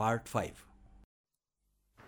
[0.00, 0.52] Part five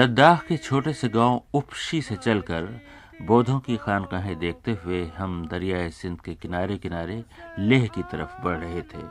[0.00, 2.62] Ladakh के छोटे से गांव उपशी से चलकर
[3.21, 7.23] बौद्धों की खानकाहें देखते हुए हम दरियाए सिंध के किनारे किनारे
[7.59, 9.03] लेह की तरफ़ बढ़ रहे थे।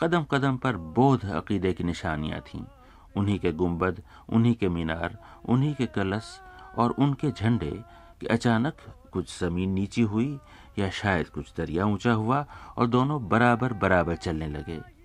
[0.00, 2.64] कदम कदम पर बौद्ध अकीदे की निशानियाँ थीं।
[3.16, 6.40] उन्हीं के गुंबद, उन्हीं के मीनार, उन्हीं के कलश
[6.78, 7.84] और उनके झंडे
[8.20, 8.76] कि अचानक
[9.12, 10.38] कुछ ज़मीन नीची हुई
[10.78, 12.46] या शायद कुछ दरिया ऊँचा हुआ
[12.78, 14.97] और दोनों बराबर बराबर चलने लगे।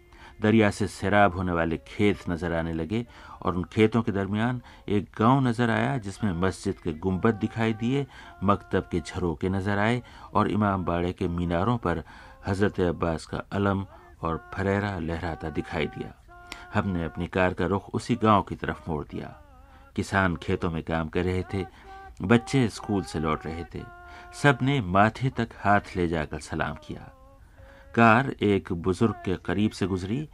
[0.44, 3.06] दरिया से सैराब होने वाले खेत नज़र आने लगे
[3.42, 8.06] और उन खेतों के दरमियान एक गाँव नज़र आया जिसमें मस्जिद के गुंबद दिखाई दिए,
[8.44, 10.02] मकतब के झरोके नज़र आए
[10.34, 12.04] और इमाम बाड़े के मीनारों पर
[12.48, 13.86] हज़रत अब्बास का अलम
[14.22, 16.14] और फरेरा लहराता दिखाई दिया।
[16.74, 19.36] हमने अपनी कार का रुख उसी गाँव की तरफ़ मोड़ दिया।
[19.96, 21.66] किसान खेतों में काम कर रहे थे,
[22.22, 23.84] बच्चे स्कूल से लौट रहे थे।
[24.42, 27.12] सबने माथे तक हाथ ले जाकर सलाम किया।
[27.96, 30.30] कार एक बुज़ुर्ग के करीब से गुजरी।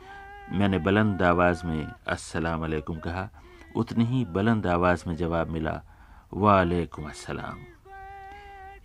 [0.51, 3.29] मैंने बुलंद आवाज़ में, अस्सलाम वालेकुम कहा।
[3.75, 5.81] उतनी ही बुलंद आवाज़ में जवाब मिला,
[6.33, 7.57] वालेकुम अस्सलाम।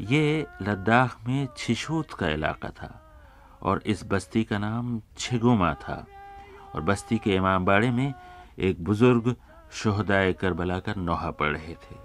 [0.00, 2.90] ये लद्दाख में छिशूत का इलाका था
[3.62, 6.06] और इस बस्ती का नाम छिगोमा था
[6.74, 8.14] और बस्ती के इमाम बाड़े में
[8.58, 9.36] एक बुज़ुर्ग
[9.72, 11.96] शोहदाय करबला का नौहा पढ़ रहे थे।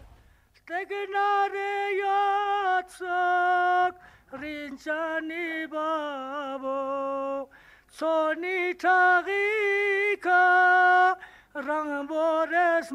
[4.33, 7.49] Rinchani babo,
[7.99, 10.41] Soni tagika
[11.55, 12.91] rang bores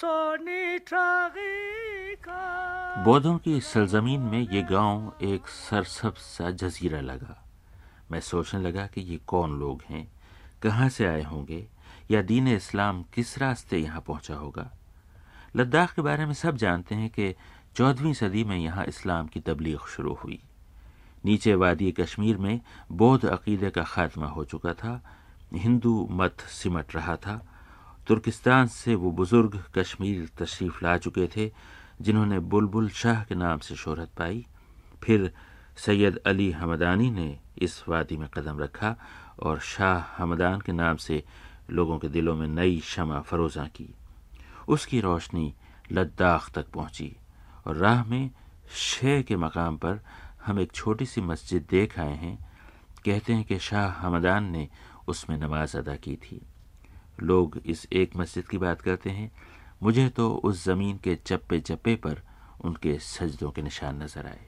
[0.00, 2.60] Soni tagika
[3.04, 7.44] बौद्धों की सरजमीन में ये गाँव एक सरसब सा जजीरा लगा।
[8.10, 10.12] मैं सोचने लगा कि ये कौन लोग हैं?
[10.62, 11.66] कहाँ से आए होंगे?
[12.10, 14.70] या दीन इस्लाम किस रास्ते यहाँ पहुँचा होगा?
[15.56, 17.34] लद्दाख के बारे में सब जानते हैं कि
[17.76, 20.42] चौदहवीं सदी में यहाँ इस्लाम की तबलीग शुरू हुई।
[21.24, 22.60] नीचे वादी कश्मीर में
[22.92, 25.16] बौद्ध अकीदे का खात्मा हो चुका था।
[25.54, 27.46] हिंदू मत सिमट रहा था।
[28.06, 31.52] तुर्किस्तान से वो बुज़ुर्ग कश्मीर तशरीफ़ ला चुके थे,
[32.00, 34.46] जिन्होंने बुलबुल शाह के नाम से शोहरत पाई।
[35.02, 35.32] फिर
[35.76, 38.96] सैयद अली हमदानी ने इस वादी में कदम रखा
[39.42, 41.24] और शाह हमदान के नाम से
[41.70, 43.94] लोगों के दिलों में नई शमा फरोजा की।
[44.68, 45.54] उसकी रोशनी
[45.92, 47.16] लद्दाख तक पहुँची।
[47.70, 48.30] और राह में
[48.74, 50.00] शेह के मकाम पर
[50.46, 52.48] हम एक छोटी सी मस्जिद देख आए हैं।
[53.04, 54.68] कहते हैं कि शाह हमदान ने
[55.08, 56.42] उसमें नमाज़ अदा की थी।
[57.22, 59.32] लोग इस एक मस्जिद की बात करते हैं।
[59.82, 62.22] मुझे तो उस ज़मीन के चप्पे चप्पे पर
[62.60, 64.46] उनके सजदों के निशान नज़र आए।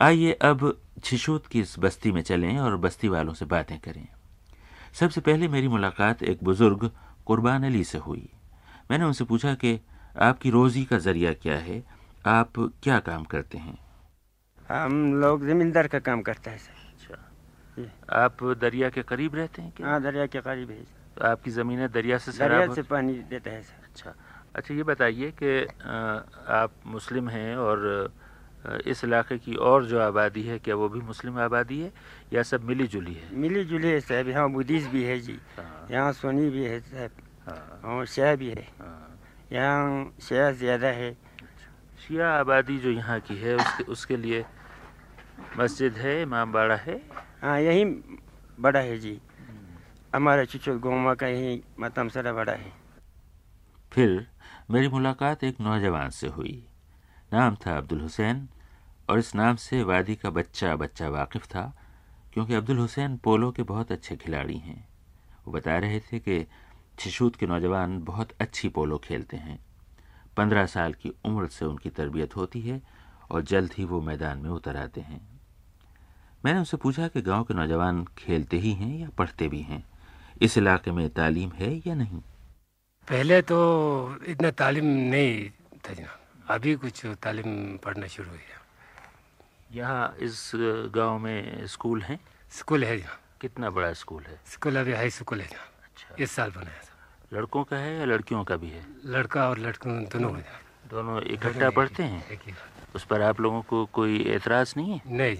[0.00, 4.08] आइए अब छिशूत की इस बस्ती में चलें और बस्ती वालों से बातें करें।
[4.92, 6.90] सबसे पहले मेरी मुलाकात एक बुज़ुर्ग
[7.26, 8.28] कुर्बान अली से हुई।
[8.90, 9.80] मैंने उनसे पूछा कि,
[10.20, 12.01] आपकी रोजी का ज़रिया क्या है?
[12.26, 12.52] आप
[12.82, 13.78] क्या काम करते हैं?
[14.68, 19.72] हम लोग जमींदार का काम करते हैं सर। अच्छा। आप दरिया के करीब रहते हैं
[19.76, 19.86] क्या?
[19.86, 20.82] हाँ दरिया के करीब है
[21.16, 24.14] तो आपकी जमीनें दरिया से दरिया से पानी देता है सर। अच्छा।
[24.54, 25.64] अच्छा ये बताइए कि
[26.52, 28.12] आप मुस्लिम हैं और
[28.86, 31.92] इस इलाके की और जो आबादी है क्या वो भी मुस्लिम आबादी है
[32.32, 33.34] या सब मिली जुली है?
[33.34, 37.10] मिली जुली है साहब। यहाँ बुद्धिस्ट भी है जी। हाँ, यहाँ सोनी भी है साहब।
[37.46, 39.18] हाँ, और शाह भी है। हाँ।
[39.52, 41.10] यहाँ शाह ज़्यादा है।
[42.12, 44.44] शिया आबादी जो यहाँ की है उसके उसके लिए
[45.58, 46.96] मस्जिद है इमाम बाड़ा है?
[47.42, 47.84] हाँ यही
[48.60, 49.20] बड़ा है जी।
[50.14, 52.72] हमारा चुचुल गोमा का यही मतम सरा बड़ा है।
[53.92, 54.26] फिर
[54.70, 56.54] मेरी मुलाकात एक नौजवान से हुई।
[57.32, 58.48] नाम था अब्दुल हुसैन
[59.08, 61.64] और इस नाम से वादी का बच्चा बच्चा वाकिफ था
[62.32, 64.80] क्योंकि अब्दुल हुसैन पोलो के बहुत अच्छे खिलाड़ी हैं।
[65.46, 66.46] वो बता रहे थे कि
[66.98, 69.58] छिशूत के नौजवान बहुत अच्छी पोलो खेलते हैं।
[70.36, 72.80] पंद्रह साल की उम्र से उनकी तरबियत होती है
[73.30, 75.20] और जल्द ही वो मैदान में उतर आते हैं।
[76.44, 79.84] मैंने उनसे पूछा कि गाँव के नौजवान खेलते ही हैं या पढ़ते भी हैं?
[80.42, 82.20] इस इलाके में तालीम है या नहीं?
[83.08, 83.58] पहले तो
[84.26, 85.50] इतना तालीम नहीं
[85.88, 86.18] था जनाब।
[86.48, 88.38] अभी कुछ तालीम पढ़ना शुरू हुई
[89.72, 90.52] यहाँ इस
[90.94, 92.20] गाँव में स्कूल हैं?
[92.50, 94.40] स्कूल है जनाब। कितना बड़ा स्कूल है?
[94.46, 96.80] स्कूल अभी हाई स्कूल है जनाब। अच्छा। इस साल बनाया
[97.32, 98.84] लड़कों का है या लड़कियों का भी है?
[99.04, 100.44] लड़का और लड़कों दोनों है
[100.90, 102.40] दोनों इकट्ठा पढ़ते हैं?
[102.94, 105.16] उस पर आप लोगों को कोई एतराज़ नहीं है?
[105.16, 105.36] नहीं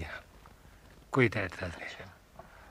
[1.11, 1.89] कोई एतराज़ नहीं।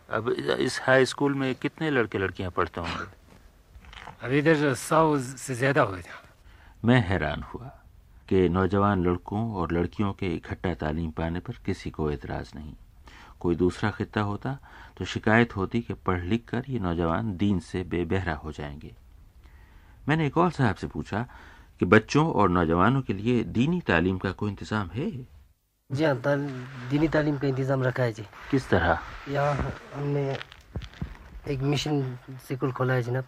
[0.08, 0.28] अब
[0.60, 3.06] इस हाई स्कूल में कितने लड़के लड़कियाँ पढ़ते होंगे?
[4.22, 7.66] अभी इधर सौ से ज़्यादा हो जनाब मैं हैरान हुआ
[8.28, 12.74] कि नौजवान लड़कों और लड़कियों के इकट्ठा तालीम पाने पर किसी को एतराज़ नहीं।
[13.40, 14.58] कोई दूसरा खत्ता होता
[14.98, 18.94] तो शिकायत होती कि पढ़ लिख कर ये नौजवान दीन से बेबहरा हो जाएँगे।
[20.08, 21.26] मैंने एक और साहब से पूछा
[21.81, 25.10] कि बच्चों और नौजवानों के लिए दीनी तालीम का कोई इंतज़ाम है?
[25.90, 26.40] जी हाँ ताल,
[26.90, 28.99] दीनी तालीम का इंतज़ाम रखा है जी। किस तरह?
[29.28, 29.54] यहाँ
[29.94, 30.25] हमने
[31.52, 32.02] एक मिशन
[32.49, 33.25] स्कूल खोला है जनाब।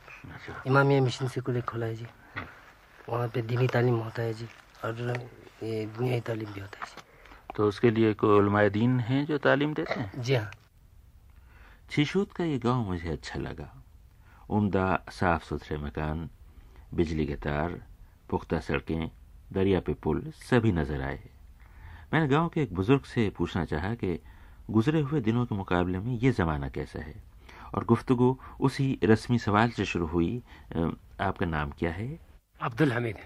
[0.67, 2.07] इमामिया मिशन स्कूल एक खोला है जी।
[3.09, 4.49] वहाँ पे दीनी तालीम होता है जी
[4.85, 4.93] और
[5.63, 7.03] ये दुनियाई तालीम भी होता है जी।
[7.57, 10.23] तो उसके लिए कोई दीन हैं जो तालीम देते हैं?
[10.23, 10.51] जी हाँ।
[11.91, 13.71] छीशूत का ये गाँव मुझे अच्छा लगा।
[14.51, 16.29] उम्दा साफ़ सुथरे मकान
[16.95, 17.81] बिजली के तार
[18.31, 19.11] पुख्ता सड़कें
[19.53, 21.21] दरिया पे पुल सभी नज़र आए
[22.13, 24.19] मैंने गाँव के एक बुज़ुर्ग से पूछना चाहा कि
[24.71, 27.15] गुजरे हुए दिनों के मुकाबले में ये ज़माना कैसा है?
[27.75, 30.43] और गुफ्तगु उसी रस्मी सवाल से शुरू हुई
[31.21, 32.09] आपका नाम क्या है?
[32.61, 33.17] अब्दुल हमीद।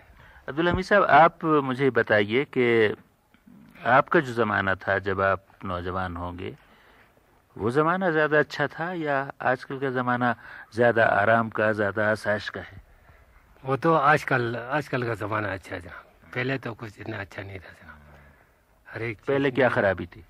[0.49, 2.97] अब्दुल हमीद साहब आप मुझे बताइए कि
[3.87, 6.55] आपका जो ज़माना था जब आप नौजवान होंगे
[7.57, 10.35] वो ज़माना ज़्यादा अच्छा था या आजकल का ज़माना
[10.75, 12.88] ज़्यादा आराम का ज़्यादा आसाइश का है?
[13.63, 17.59] वो तो आजकल आजकल का ज़माना अच्छा है जनाब। पहले तो कुछ इतना अच्छा नहीं
[17.59, 17.99] था जनाब।
[18.89, 20.25] हर एक पहले क्या खराबी थी?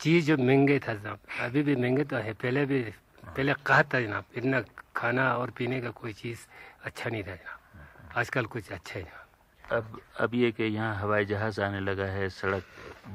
[0.00, 2.80] चीज़ जो महँगे था जनाब अभी भी महँगे तो है पहले भी
[3.24, 4.60] पहले कहा था जनाब इतना
[4.96, 6.38] खाना और पीने का कोई चीज़
[6.84, 9.26] अच्छा नहीं था जनाब। आजकल कुछ अच्छा है जनाब।
[9.72, 12.64] अब अब ये कि यहाँ हवाई जहाज़ आने लगा है सड़क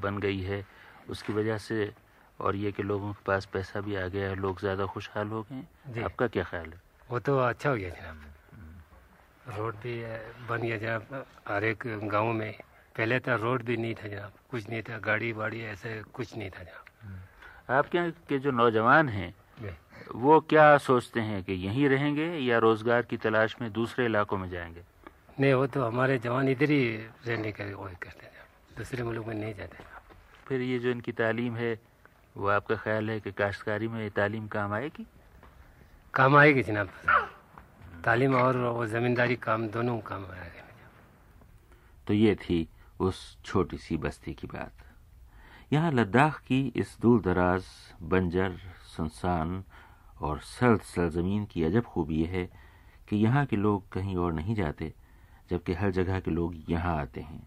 [0.03, 0.63] बन गई है
[1.09, 1.91] उसकी वजह से
[2.39, 5.45] और ये कि लोगों के पास पैसा भी आ गया है लोग ज़्यादा खुशहाल हो
[5.51, 6.79] गए। आपका क्या ख्याल है?
[7.09, 8.23] वो तो अच्छा हो गया जनाब।
[9.47, 9.95] रोड भी
[10.50, 12.53] बन गया जनाब हर एक गाँव में।
[12.97, 16.50] पहले तो रोड भी नहीं था जनाब कुछ नहीं था गाड़ी वाड़ी ऐसे कुछ नहीं
[16.50, 19.33] था जनाब आपके यहाँ के जो नौजवान हैं
[20.15, 24.50] वो क्या सोचते हैं कि यहीं रहेंगे या रोज़गार की तलाश में दूसरे इलाकों में
[24.50, 24.81] जाएँगे?
[25.39, 26.95] नहीं वो तो हमारे जवान इधर ही
[27.27, 29.83] रहने का वो करते थे दूसरे मुल्क में नहीं जाते।
[30.47, 31.77] फिर ये जो इनकी तालीम है
[32.38, 35.06] वो आपका ख्याल है कि काश्तकारी में ये तालीम काम आएगी?
[36.13, 36.89] काम आएगी जनाब।
[38.06, 40.63] तालीम और वो ज़मींदारी काम दोनों काम आएगा
[42.07, 42.68] तो ये थी
[43.02, 44.84] उस छोटी सी बस्ती की बात।
[45.74, 47.63] यहाँ लद्दाख की इस दूर दराज
[48.04, 48.57] बंजर,
[48.96, 49.63] सुनसान
[50.22, 52.46] और सर्द सरजमीन की अजब खूबी ये है
[53.10, 54.94] कि यहाँ के लोग कहीं और नहीं जाते,
[55.50, 57.42] जबकि हर जगह के लोग यहाँ आते हैं।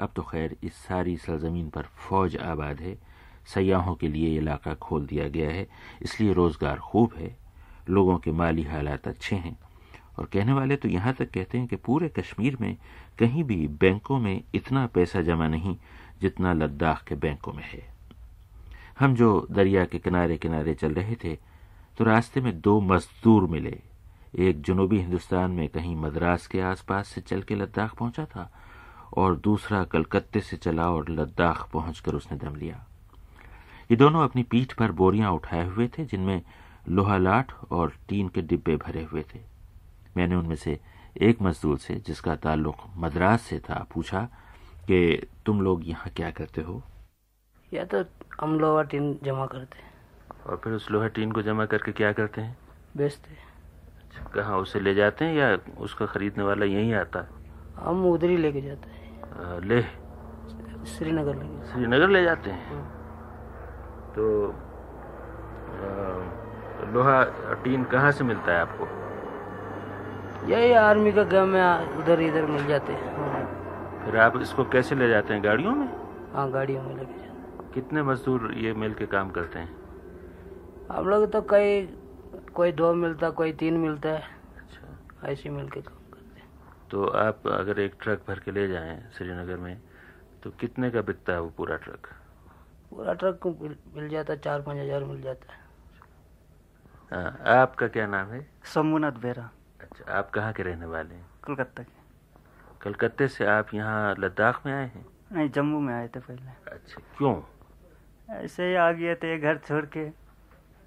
[0.00, 2.96] अब तो खैर इस सारी सरजमीन पर फौज आबाद है।
[3.54, 5.66] सयाहों के लिए इलाका खोल दिया गया है,
[6.02, 7.36] इसलिए रोज़गार खूब है।
[7.88, 9.58] लोगों के माली हालात अच्छे हैं।
[10.18, 12.76] और कहने वाले तो यहाँ तक कहते हैं कि पूरे कश्मीर में
[13.18, 15.76] कहीं भी बैंकों में इतना पैसा जमा नहीं
[16.20, 17.82] जितना लद्दाख के बैंकों में है।
[18.98, 21.34] हम जो दरिया के किनारे किनारे चल रहे थे
[21.98, 23.78] तो रास्ते में दो मजदूर मिले।
[24.38, 28.50] एक जनूबी हिंदुस्तान में कहीं मद्रास के आसपास से चल के लद्दाख पहुँचा था,
[29.16, 32.84] और दूसरा कलकत्ते से चला और लद्दाख पहुंचकर उसने दम लिया।
[33.90, 36.42] ये दोनों अपनी पीठ पर बोरियाँ उठाए हुए थे, जिनमें
[36.88, 39.40] लोहा लाठ और टीन के डिब्बे भरे हुए थे।
[40.16, 40.80] मैंने उनमें से
[41.22, 44.28] एक मजदूर से जिसका ताल्लुक मद्रास से था पूछा
[44.86, 46.82] कि तुम लोग यहाँ क्या करते हो?
[47.72, 48.04] या तो
[48.40, 49.94] हम लोहा टीन जमा करते हैं।
[50.46, 52.58] और फिर उस लोहा टीन को जमा करके क्या करते हैं?
[52.96, 53.38] बेचते हैं।
[54.04, 57.20] अच्छा, कहाँ उसे ले जाते हैं या उसका खरीदने वाला यहीं आता?
[57.20, 57.28] है
[57.76, 59.82] हम उधर ही लेके जाते हैं। ले।
[60.86, 62.84] श्रीनगर लेके श्रीनगर ले जाते हैं?
[64.12, 64.48] तो
[65.74, 67.24] अ, लोहा
[67.64, 69.03] टीन कहाँ से मिलता है आपको?
[70.46, 74.64] यही आर्मी का गम में आ- उधर इधर मिल जाते हैं। हाँ, फिर आप इसको
[74.64, 75.88] कैसे ले जाते हैं गाड़ियों में?
[76.32, 79.76] हाँ गाड़ियों में लेके जाते कितने मजदूर ये मिल के काम करते हैं?
[80.90, 81.86] हम लोग तो कई
[82.54, 84.22] कोई दो मिलता कोई तीन मिलता है।
[84.56, 86.48] अच्छा। ऐसे मिल के काम करते हैं।
[86.90, 89.80] तो आप अगर एक ट्रक भर के ले जाएँ श्रीनगर में
[90.42, 92.06] तो कितने का बिकता है वो पूरा ट्रक?
[92.90, 95.62] पूरा ट्रक को मिल, जाता है चार पाँच हज़ार मिल जाता है।
[97.12, 98.46] हाँ, आपका क्या नाम है?
[98.64, 99.50] सोमनाथ बेरा।
[99.94, 101.24] अच्छा आप कहाँ के रहने वाले हैं?
[101.44, 102.02] कलकत्ता के।
[102.82, 105.04] कलकत्ते से आप यहाँ लद्दाख में आए हैं?
[105.32, 107.34] नहीं जम्मू में आए थे पहले। अच्छा क्यों?
[108.42, 110.08] ऐसे ही आ गए थे घर छोड़ के।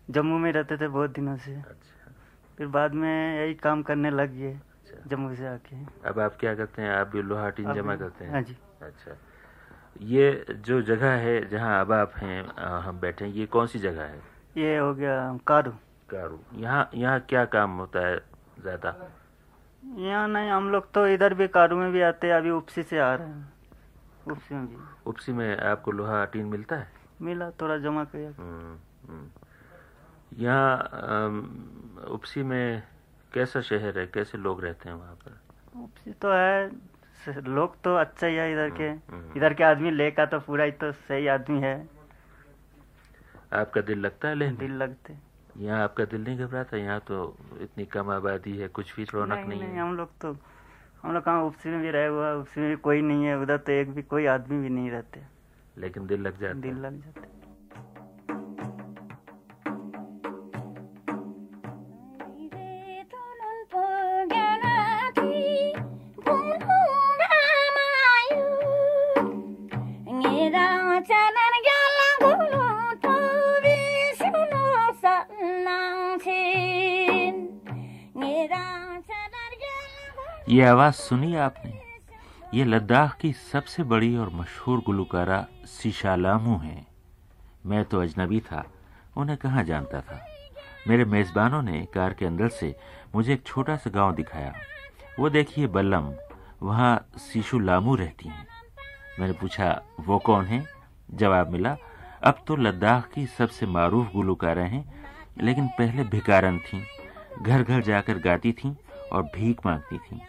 [0.09, 2.11] जम्मू में रहते थे बहुत दिनों से। अच्छा।
[2.57, 6.55] फिर बाद में यही काम करने लग गए अच्छा। जम्मू से आके। अब आप क्या
[6.55, 6.91] करते हैं?
[6.91, 8.31] आप भी लोहा टीन जमा करते हैं?
[8.31, 9.17] हाँ जी। अच्छा।
[10.01, 12.43] ये जो जगह है जहाँ अब आप हैं
[12.85, 14.19] हम बैठे हैं ये कौन सी जगह है?
[14.57, 15.71] ये हो गया कारू।
[16.09, 18.19] कारू। यहाँ यहाँ क्या काम होता है?
[18.67, 18.95] ज़्यादा।
[20.01, 22.99] यहाँ नहीं हम लोग तो इधर भी कारू में भी आते हैं अभी उपसी से
[22.99, 23.53] आ रहे हैं।
[24.27, 24.75] उपसी में भी।
[25.07, 26.87] उपसी में आपको लोहा टीन मिलता है?
[27.21, 28.75] मिला थोड़ा जमा किया। हम्म,
[29.07, 29.27] हम्म।
[30.37, 32.83] यहाँ उपसी में
[33.33, 34.05] कैसा शहर है?
[34.07, 35.39] कैसे लोग रहते हैं वहाँ पर?
[35.75, 36.69] उपसी तो है
[37.27, 40.63] लोग तो अच्छा ही है इधर के। हम्म। इधर के आदमी ले का तो पूरा
[40.63, 41.77] ही तो सही आदमी है।
[43.53, 44.57] आपका दिल लगता है लेने?
[44.57, 45.13] दिल लगते
[45.59, 46.77] यहाँ आपका दिल नहीं घबराता?
[46.77, 50.09] यहाँ तो इतनी कम आबादी है कुछ भी रौनक नहीं, नहीं, नहीं है। हम लोग
[50.21, 50.35] तो
[51.03, 53.57] हम लोग कहाँ उपसी में भी रहे हुआ उपसी में भी कोई नहीं है उधर
[53.57, 55.21] तो एक भी कोई आदमी भी नहीं रहते।
[55.77, 57.46] लेकिन दिल लग जाता दिल लग जाते
[80.57, 81.81] ये आवाज़ सुनी आपने?
[82.53, 86.87] ये लद्दाख की सबसे बड़ी और मशहूर गुलकारा सीशा लामू है।
[87.65, 88.65] मैं तो अजनबी था,
[89.17, 90.25] उन्हें कहाँ जानता था?
[90.87, 92.75] मेरे मेज़बानों ने कार के अंदर से
[93.15, 94.53] मुझे एक छोटा सा गाँव दिखाया।
[95.19, 96.13] वो देखिए बल्लम,
[96.63, 98.47] वहाँ सीशु लामू रहती हैं।
[99.19, 100.65] मैंने पूछा, वो कौन है?
[101.11, 101.77] जवाब मिला,
[102.23, 105.05] अब तो लद्दाख की सबसे मारूफ गुलकारा हैं,
[105.41, 106.83] लेकिन पहले भिकारन थीं।
[107.41, 108.75] घर घर जाकर गाती थीं
[109.11, 110.19] और भीख मांगती थीं।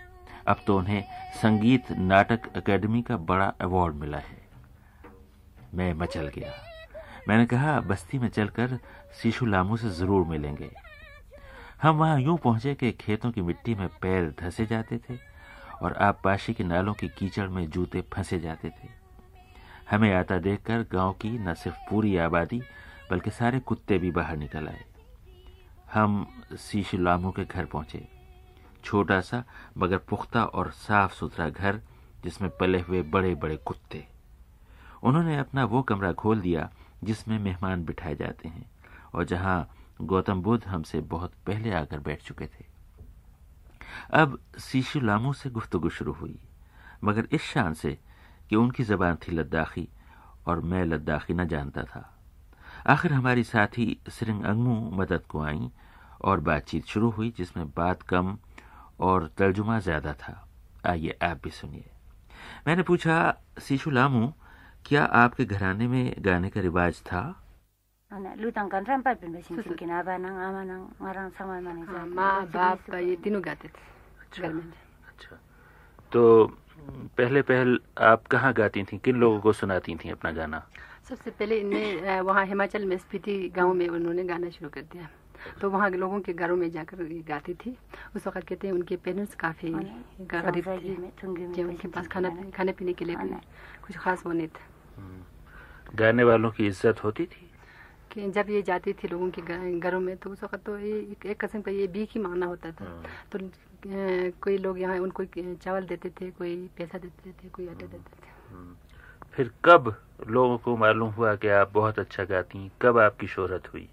[0.49, 1.05] अब तो उन्हें
[1.43, 4.41] संगीत नाटक अकेडमी का बड़ा अवार्ड मिला है।
[5.75, 6.53] मैं मचल गया।
[7.29, 8.79] मैंने कहा, बस्ती में चलकर
[9.23, 10.71] सीशु लामू से ज़रूर मिलेंगे।
[11.83, 15.19] हम वहाँ यूँ पहुँचे कि खेतों की मिट्टी में पैर धसे जाते थे
[15.83, 18.89] और आबपाशी के नालों की कीचड़ में जूते फंसे जाते थे।
[19.91, 22.63] हमें आता देखकर गाँव की न सिर्फ़ पूरी आबादी,
[23.11, 24.85] बल्कि सारे कुत्ते भी बाहर निकल आए।
[25.93, 26.27] हम
[26.59, 28.18] सीशु लामू के घर पहुँचे।
[28.85, 29.45] छोटा सा,
[29.79, 31.81] मगर पुख्ता और साफ़ सुथरा घर,
[32.25, 34.07] जिसमें पले हुए बड़े बड़े कुत्ते।
[35.03, 36.71] उन्होंने अपना वो कमरा खोल दिया,
[37.05, 38.71] जिसमें मेहमान बिठाए जाते हैं,
[39.15, 42.65] और जहाँ गौतम बुद्ध हमसे बहुत पहले आकर बैठ चुके थे।
[44.13, 46.39] अब शीशु लामू से गुफ्तगु शुरू हुई,
[47.05, 47.99] मगर इस शान से
[48.51, 49.89] कि उनकी जबान थी लद्दाखी,
[50.47, 52.19] और मैं लद्दाखी न जानता था।
[52.87, 55.71] आखिर हमारी साथी सिरिंग अंगमू मदद को आई,
[56.21, 58.39] और बातचीत शुरू हुई, जिसमें बात कम
[59.01, 60.35] और तर्जुमा ज़्यादा था।
[60.87, 61.85] आइए आप भी सुनिए।
[62.67, 63.17] मैंने पूछा
[63.61, 64.33] सीशु लामू
[64.85, 67.23] क्या आपके घराने में गाने का रिवाज था?
[72.11, 73.81] माँ बाप ये तीनों गाते थे
[75.09, 75.37] अच्छा
[76.13, 76.47] तो
[77.19, 78.99] पहले पहल आप कहाँ गाती थी?
[78.99, 80.63] किन लोगों को सुनाती थी अपना गाना?
[81.09, 85.09] सबसे पहले इनने वहाँ हिमाचल में स्पीति गाँव में उन्होंने गाना शुरू कर दिया।
[85.61, 87.79] तो वहाँ के लोगों के घरों में जाकर ये गाती थी।
[88.17, 89.71] उस वक्त कहते हैं उनके पेरेंट्स काफ़ी
[90.21, 91.13] गरीब
[91.57, 93.17] थे उनके पास खाना खाने पीने के लिए
[93.87, 94.61] कुछ खास वो नहीं था।
[95.95, 97.51] गाने वालों की इज़्ज़त होती थी?
[98.13, 101.27] कि जब ये जाती थी लोगों के घरों में तो उस वक्त तो ये एक-
[101.27, 103.03] एक किस्म का ये भीख ही मांगना होता था।
[103.33, 103.39] तो
[104.41, 108.29] कोई लोग यहाँ उनको चावल देते थे कोई पैसा देते थे कोई आटा देते थे।
[109.33, 112.73] फिर कब लोगों को मालूम हुआ कि आप बहुत अच्छा गाती हैं?
[112.83, 113.89] कब आपकी शोहरत हुई?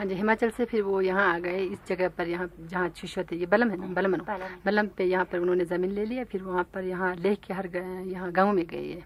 [0.00, 3.22] हाँ जी हिमाचल से फिर वो यहाँ आ गए इस जगह पर यहाँ जहाँ शिशु
[3.30, 6.24] थे ये बलम है ना बलम बलम। बलम पे यहाँ पर उन्होंने ज़मीन ले लिया
[6.24, 9.02] फिर वहाँ पर यहाँ लेह के हर यहाँ गाँव में गए ये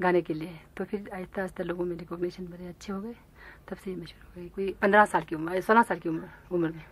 [0.00, 3.14] गाने के लिए। तो फिर आहिस्ता आहिस्ता लोगों में रिकॉग्निशन बड़े अच्छे हो गए
[3.68, 6.28] तब से ये मशहूर हो गई कोई पंद्रह साल की उम्र सोलह साल की उम्र
[6.50, 6.84] उम्र में।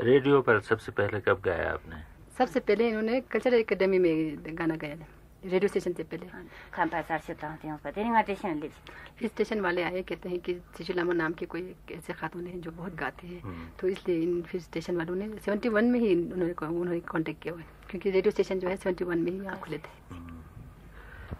[0.00, 2.02] रेडियो पर सबसे पहले कब गाया आपने?
[2.38, 5.06] सबसे पहले इन्होंने कल्चरल एकेडमी में गाना गाया था।
[5.44, 6.26] रेडियो स्टेशन से पहले।
[6.72, 8.76] खाम्पा चारसो त त्यहाँ हैं टेसन लिप्स
[9.18, 12.70] फिर स्टेशन वाले आए कहते हैं कि शिशुलामा नाम के कोई ऐसे खातून हैं जो
[12.72, 16.14] बहुत गाते हैं हम्म। तो इसलिए इन फिर स्टेशन वालों ने सेवेंटी वन में ही
[16.14, 19.38] उन्होंने उन्होंने कांटेक्ट किया हुआ है क्योंकि रेडियो स्टेशन जो है सेवेंटी वन में ही
[19.38, 20.35] यहाँ खुले थे।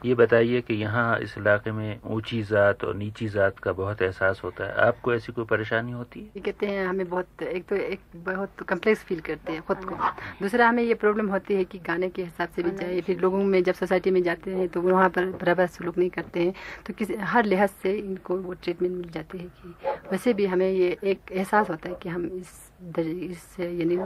[0.04, 4.40] ये बताइए कि यहाँ इस इलाके में ऊँची जात और नीची जात का बहुत एहसास
[4.44, 6.26] होता है। आपको ऐसी कोई परेशानी होती है?
[6.26, 9.96] ये कहते हैं हमें बहुत एक तो एक बहुत कम्प्लेक्स फील करते हैं खुद को।
[10.42, 13.42] दूसरा हमें ये प्रॉब्लम होती है कि गाने के हिसाब से भी जाए फिर लोगों
[13.44, 16.54] में जब सोसाइटी में जाते हैं तो वहाँ पर बराबर सलूक नहीं करते हैं।
[16.86, 19.74] तो किसी हर लिहाज से इनको वो ट्रीटमेंट मिल जाती है कि
[20.12, 22.64] वैसे भी हमें ये एक एहसास होता है कि हम इस
[22.98, 23.98] इस यानी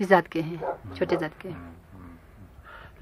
[0.00, 1.81] इस जात के हैं छोटे जात के हैं।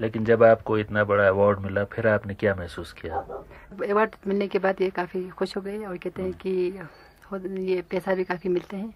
[0.01, 3.15] लेकिन जब आपको इतना बड़ा अवार्ड मिला फिर आपने क्या महसूस किया?
[3.89, 6.51] अवार्ड मिलने के बाद ये काफ़ी खुश हो गए और कहते हैं कि
[7.71, 8.93] ये पैसा भी काफ़ी मिलते हैं।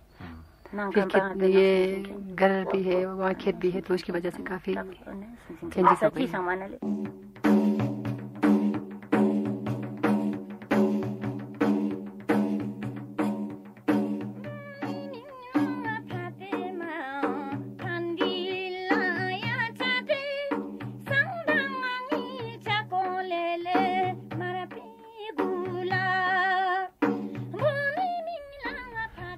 [1.47, 1.99] ये
[2.35, 4.75] घर भी है वहाँ खेत भी है तो उसकी वजह से काफ़ी
[5.73, 6.27] चेंजेस हो गई।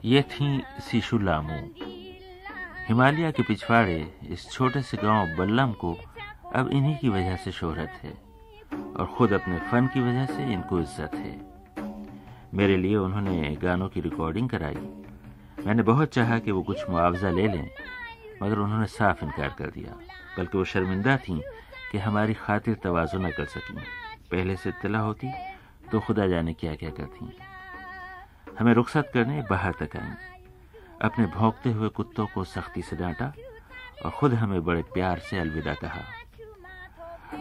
[0.07, 0.47] ये थी
[0.81, 1.55] सीशु लामू।
[2.87, 3.95] हिमालय के पिछवाड़े
[4.31, 5.91] इस छोटे से गाँव बल्लम को
[6.55, 8.11] अब इन्हीं की वजह से शोहरत है
[8.71, 11.35] और ख़ुद अपने फ़न की वजह से इनको इज़्ज़त है।
[12.53, 14.77] मेरे लिए उन्होंने गानों की रिकॉर्डिंग कराई।
[15.65, 17.69] मैंने बहुत चाहा कि वो कुछ मुआवजा ले लें,
[18.43, 19.95] मगर उन्होंने साफ़ इनकार कर दिया,
[20.37, 21.39] बल्कि वो शर्मिंदा थीं
[21.91, 23.83] कि हमारी खातिर तवाज़ु न कर सकें।
[24.31, 25.31] पहले से इतला होती
[25.91, 27.29] तो खुदा जाने क्या क्या करती।
[28.59, 30.11] हमें रुखसत करने बाहर तक आई
[31.01, 33.33] अपने भौंकते हुए कुत्तों को सख्ती से डांटा
[34.05, 36.01] और खुद हमें बड़े प्यार से अलविदा कहा।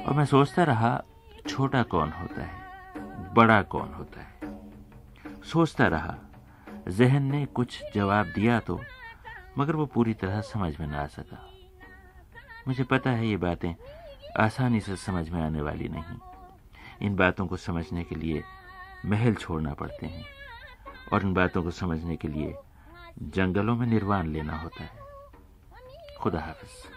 [0.06, 1.02] और मैं सोचता रहा,
[1.48, 3.34] छोटा कौन होता है?
[3.34, 4.34] बड़ा कौन होता है?
[5.44, 6.16] सोचता रहा,
[6.88, 8.80] जहन ने कुछ जवाब दिया तो
[9.58, 11.48] मगर वो पूरी तरह समझ में ना आ सका।
[12.68, 13.74] मुझे पता है ये बातें
[14.40, 16.18] आसानी से समझ में आने वाली नहीं।
[17.00, 18.42] इन बातों को समझने के लिए
[19.06, 20.24] महल छोड़ना पड़ते हैं।
[21.12, 22.54] और इन बातों को समझने के लिए
[23.22, 24.90] जंगलों में निर्वाण लेना होता है।
[26.20, 26.96] खुदा हाफिज़।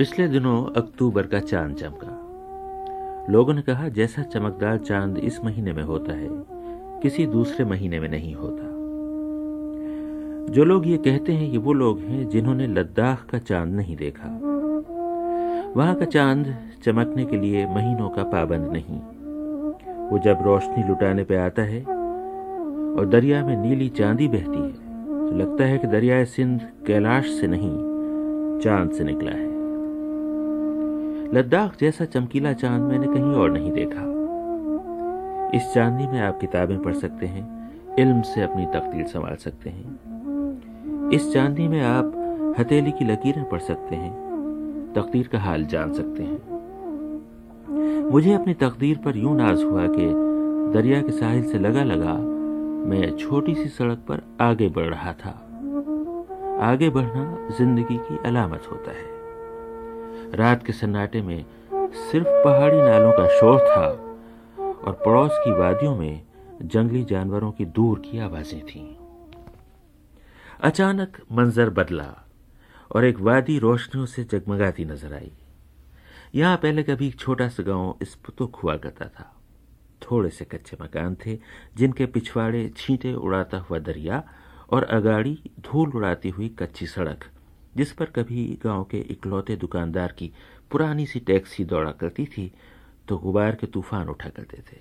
[0.00, 5.82] पिछले दिनों अक्टूबर का चाँद चमका। लोगों ने कहा, जैसा चमकदार चाँद इस महीने में
[5.82, 6.28] होता है,
[7.02, 8.62] किसी दूसरे महीने में नहीं होता।
[10.54, 14.28] जो लोग ये कहते हैं ये वो लोग हैं जिन्होंने लद्दाख का चाँद नहीं देखा।
[15.76, 19.00] वहाँ का चाँद चमकने के लिए महीनों का पाबंद नहीं।
[20.10, 25.36] वो जब रोशनी लुटाने पे आता है और दरिया में नीली चांदी बहती है तो
[25.36, 27.76] लगता है कि दरियाए सिंध कैलाश से नहीं,
[28.60, 29.49] चाँद से निकला है।
[31.34, 34.02] लद्दाख जैसा चमकीला चाँद मैंने कहीं और नहीं देखा।
[35.56, 37.42] इस चांदनी में आप किताबें पढ़ सकते हैं,
[37.98, 43.60] इल्म से अपनी तकदीर संभाल सकते हैं। इस चांदनी में आप हथेली की लकीरें पढ़
[43.60, 44.12] सकते हैं,
[44.96, 46.40] तकदीर का हाल जान सकते हैं।
[48.10, 50.10] मुझे अपनी तकदीर पर यूँ नाज हुआ कि
[50.74, 52.14] दरिया के साहिल से लगा लगा
[52.88, 55.30] मैं छोटी सी सड़क पर आगे बढ़ रहा था।
[56.62, 59.09] आगे बढ़ना ज़िंदगी की अलामत होता है।
[60.34, 63.86] रात के सन्नाटे में सिर्फ़ पहाड़ी नालों का शोर था
[64.84, 66.22] और पड़ोस की वादियों में
[66.62, 68.86] जंगली जानवरों की दूर की आवाज़ें थीं।
[70.60, 72.26] अचानक मंजर बदला
[72.94, 75.32] और एक वादी रोशनियों से जगमगाती नज़र आई।
[76.34, 79.32] यहाँ पहले कभी एक छोटा सा गाँव स्पुतुक हुआ करता था।
[80.02, 81.38] थोड़े से कच्चे मकान थे,
[81.76, 84.22] जिनके पिछवाड़े छींटे उड़ाता हुआ दरिया
[84.70, 87.24] और अगाड़ी धूल उड़ाती हुई कच्ची सड़क
[87.74, 90.30] जिस पर कभी गाँव के इकलौते दुकानदार की
[90.70, 92.50] पुरानी सी टैक्सी दौड़ा करती थी
[93.08, 94.78] तो गुबार के तूफ़ान उठा करते थे।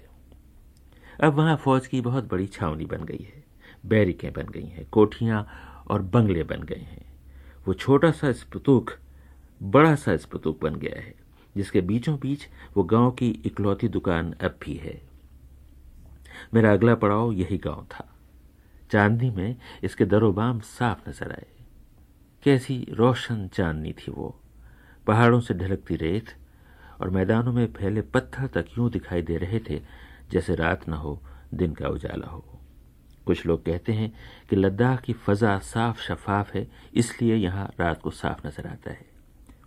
[1.20, 3.44] अब वहाँ फौज की बहुत बड़ी छावनी बन गई है,
[3.86, 5.46] बैरिकें बन गई हैं, कोठियाँ
[5.90, 7.06] और बंगले बन गए हैं।
[7.68, 8.92] वो छोटा सा स्पतुक,
[9.62, 11.14] बड़ा सा स्पतुक बन गया है,
[11.56, 12.48] जिसके बीचों बीच
[12.78, 15.02] वो गाँव की इकलौती दुकान अब भी है।
[16.54, 18.08] मेरा अगला पड़ाव यही गाँव था।
[18.92, 21.48] चांदनी में इसके दरोबाम साफ़ नज़र आए।
[22.44, 24.36] कैसी रोशन चांदनी थी वो।
[25.08, 26.34] पहाड़ों से ढलकती रेत
[27.02, 29.82] और मैदानों में फैले पत्थर तक यूँ दिखाई दे रहे थे
[30.32, 31.22] जैसे रात न हो,
[31.54, 32.46] दिन का उजाला हो।
[33.28, 34.12] कुछ लोग कहते हैं
[34.50, 39.08] कि लद्दाख की फजा साफ़ शफाफ है, इसलिए यहाँ रात को साफ़ नज़र आता है।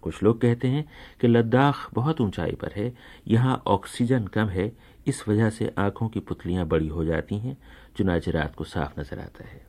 [0.02, 0.84] कुछ लोग कहते हैं
[1.20, 2.92] कि लद्दाख बहुत ऊंचाई पर है,
[3.28, 4.72] यहाँ ऑक्सीजन कम है,
[5.06, 7.56] इस वजह से आँखों की पुतलियाँ बड़ी हो जाती हैं,
[7.96, 9.60] चुनाचे रात को साफ़ नज़र आता है।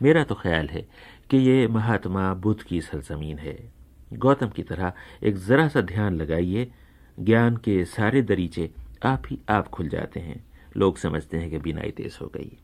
[0.00, 0.86] मेरा तो ख्याल है
[1.30, 3.72] कि ये महात्मा बुद्ध की सरजमीन है।
[4.12, 6.72] गौतम की तरह एक जरा सा ध्यान लगाइए,
[7.20, 8.70] ज्ञान के सारे दरीचे
[9.04, 10.44] आप ही आप खुल जाते हैं।
[10.76, 12.58] लोग समझते हैं कि बिनाई तेज हो गई।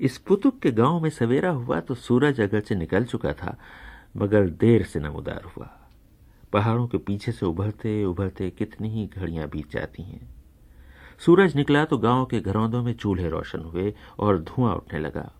[0.00, 3.58] इस पुतुक के गाँव में सवेरा हुआ तो सूरज अगर से निकल चुका था,
[4.16, 5.70] मगर देर से नमोदार हुआ।
[6.52, 10.34] पहाड़ों के पीछे से उभरते उभरते कितनी ही घड़ियाँ बीत जाती हैं।
[11.18, 15.32] सूरज निकला तो गाँव के घरौंदों में चूल्हे रोशन हुए और धुआँ उठने लगा।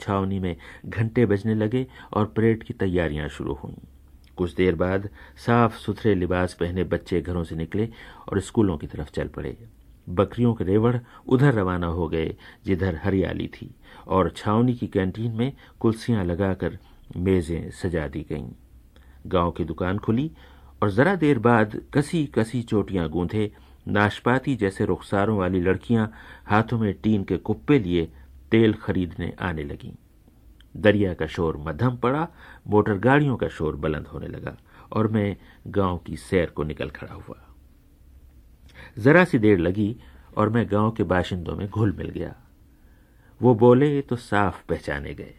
[0.00, 3.74] छावनी में घंटे बजने लगे और परेड की तैयारियाँ शुरू हुईं।
[4.36, 5.08] कुछ देर बाद
[5.46, 7.88] साफ़ सुथरे लिबास पहने बच्चे घरों से निकले
[8.28, 9.56] और स्कूलों की तरफ़ चल पड़े।
[10.08, 10.96] बकरियों के रेवड़
[11.28, 12.36] उधर रवाना हो गए,
[12.66, 13.70] जिधर हरियाली थी,
[14.06, 16.78] और छावनी की कैंटीन में कुर्सियाँ लगाकर
[17.16, 18.48] मेजें सजा दी गईं।
[19.26, 20.30] गाँव की दुकान खुली
[20.82, 23.52] और जरा देर बाद कसी कसी चोटियाँ गूंधे
[23.88, 26.12] नाशपाती जैसे रुखसारों वाली लड़कियाँ
[26.46, 28.12] हाथों में टीन के कुप्पे लिए
[28.50, 29.92] तेल खरीदने आने लगीं।
[30.76, 32.28] दरिया का शोर मध्यम पड़ा,
[32.68, 34.56] मोटर गाड़ियों का शोर बुलंद होने लगा
[34.92, 35.36] और मैं
[35.66, 37.36] गाँव की सैर को निकल खड़ा हुआ।
[38.98, 39.96] जरा सी देर लगी
[40.36, 42.34] और मैं गाँव के बाशिंदों में घुल मिल गया।
[43.42, 45.34] वो बोले तो साफ़ पहचाने गए।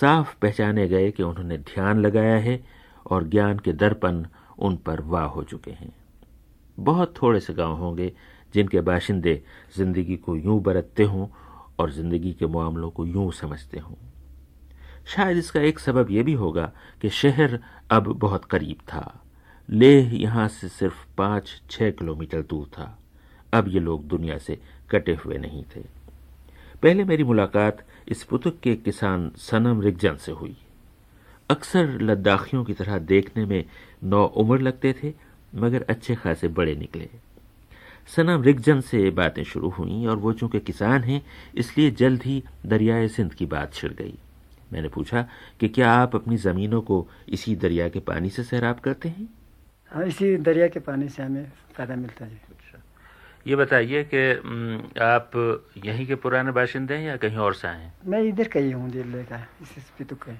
[0.00, 2.64] साफ़ पहचाने गए कि उन्होंने ध्यान लगाया है
[3.06, 4.26] और ज्ञान के दर्पण
[4.58, 5.92] उन पर वाह हो चुके हैं।
[6.78, 8.12] बहुत थोड़े से गाँव होंगे
[8.54, 9.42] जिनके बाशिंदे
[9.76, 11.26] ज़िंदगी को यूँ बरतते हों
[11.78, 13.94] और ज़िंदगी के मामलों को यूँ समझते हों।
[15.06, 17.58] शायद इसका एक सबब यह भी होगा कि शहर
[17.90, 19.20] अब बहुत करीब था।
[19.70, 22.98] लेह यहाँ से सिर्फ़ पाँच, छह किलोमीटर दूर था।
[23.52, 24.58] अब ये लोग दुनिया से
[24.90, 25.80] कटे हुए नहीं थे।
[26.82, 30.56] पहले मेरी मुलाकात इस पुतुक के किसान सनम रिगजन से हुई।
[31.50, 33.64] अक्सर लद्दाखियों की तरह देखने में
[34.04, 35.12] नौ उम्र लगते थे,
[35.54, 37.08] मगर अच्छे खासे बड़े निकले।
[38.08, 41.22] सनम रिगजन से बातें शुरू हुई और वो चूँकि किसान हैं
[41.54, 44.14] इसलिए जल्द ही दरियाए सिंध की बात छिड़ गई।
[44.72, 45.26] मैंने पूछा
[45.60, 49.28] कि क्या आप अपनी ज़मीनों को इसी दरिया के पानी से सैराब करते हैं?
[49.92, 51.44] हाँ इसी दरिया के पानी से हमें
[51.76, 52.82] फ़ायदा मिलता है। अच्छा।
[53.46, 55.30] ये बताइए कि आप
[55.84, 57.92] यहीं के पुराने बाशिंदे हैं या कहीं और से आए हैं?
[58.06, 60.32] मैं इधर का ही हूँ दिल्ली का इसी पितुक का।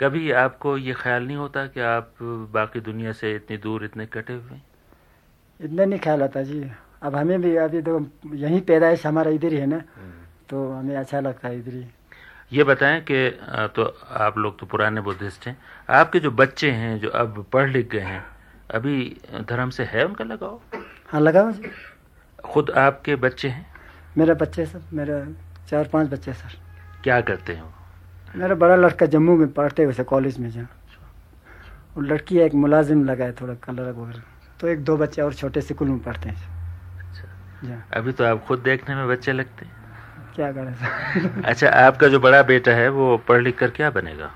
[0.00, 2.14] कभी आपको ये ख्याल नहीं होता कि आप
[2.54, 4.60] बाकी दुनिया से इतनी दूर इतने कटे हुए
[5.60, 6.60] इतना नहीं ख्याल आता जी।
[7.02, 7.98] अब हमें भी अभी तो
[8.34, 9.82] यहीं पैदाइश हमारा इधर ही है ना।
[10.48, 11.86] तो हमें अच्छा लगता है इधर ही।
[12.52, 13.28] ये बताएँ कि
[13.76, 13.84] तो
[14.16, 15.56] आप लोग तो पुराने बुद्धिस्ट हैं।
[15.90, 18.24] आपके जो बच्चे हैं जो अब पढ़ लिख गए हैं
[18.74, 18.96] अभी
[19.48, 20.60] धर्म से है उनका लगाव?
[21.08, 21.70] हाँ लगाओ जी
[22.44, 23.66] खुद आपके बच्चे हैं?
[24.18, 25.22] मेरे बच्चे सर मेरे
[25.68, 26.58] चार पाँच बच्चे सर।
[27.04, 27.74] क्या करते हैं
[28.36, 30.68] मेरा बड़ा लड़का जम्मू में पढ़ते हुए कॉलेज में जहाँ
[31.96, 34.22] और लड़की एक मुलाजिम लगा है थोड़ा कलर वगैरह।
[34.60, 36.55] तो एक दो बच्चे और छोटे स्कूल में पढ़ते हैं
[37.96, 39.74] अभी तो आप खुद देखने में बच्चे लगते हैं।
[40.34, 44.30] क्या करें अच्छा आपका जो बड़ा बेटा है वो पढ़ लिख कर क्या बनेगा?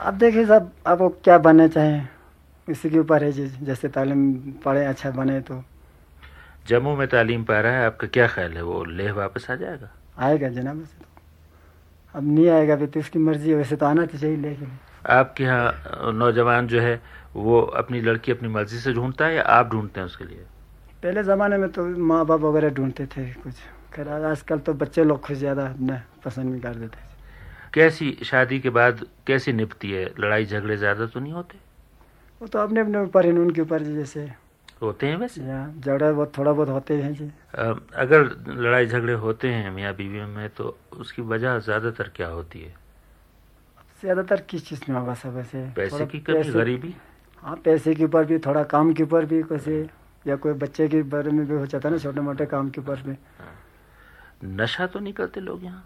[0.00, 2.08] अब देखिए साहब अब वो क्या बनना चाहें
[2.68, 3.32] इसी के ऊपर है
[3.64, 4.30] जैसे तालीम
[4.64, 5.62] पढ़े अच्छा बने तो।
[6.68, 8.62] जम्मू में तालीम पा रहा है आपका क्या ख्याल है?
[8.62, 9.88] वो लेह वापस आ जाएगा?
[10.18, 11.08] आएगा जनाब वैसे तो।
[12.14, 14.70] अब नहीं आएगा फिर तो उसकी मर्ज़ी है वैसे तो आना तो चाहिए लेकिन।
[15.10, 17.00] आपके यहाँ नौजवान जो है
[17.36, 20.44] वो अपनी लड़की अपनी मर्ज़ी से ढूंढता है या आप ढूंढते हैं उसके लिए?
[21.02, 23.54] पहले ज़माने में तो माँ बाप वगैरह ढूंढते थे कुछ।
[23.94, 27.10] खैर आजकल तो बच्चे लोग खुद ज़्यादा अपना पसंद भी कर देते हैं।
[27.74, 30.04] कैसी शादी के बाद कैसी निपती है?
[30.18, 31.58] लड़ाई झगड़े ज़्यादा तो नहीं होते?
[32.40, 34.30] वो तो अपने अपने ऊपर है उनके ऊपर जैसे।
[34.82, 35.40] होते हैं वैसे?
[35.40, 40.48] झगड़ा बहुत थोड़ा बहुत होते हैं जी। अगर लड़ाई झगड़े होते हैं मियाँ बीवी में
[40.50, 42.74] तो उसकी वजह ज़्यादातर क्या होती है?
[44.02, 45.64] ज़्यादातर किस चीज़ में होगा सब ऐसे?
[45.76, 46.94] पैसे की कमी गरीबी?
[47.42, 49.82] हाँ पैसे के ऊपर भी थोड़ा काम के ऊपर भी कैसे
[50.26, 52.80] या कोई बच्चे के बारे में भी हो जाता है ना छोटे मोटे काम के
[52.80, 53.16] ऊपर भी
[54.56, 55.84] नशा तो नहीं करते लोग यहाँ?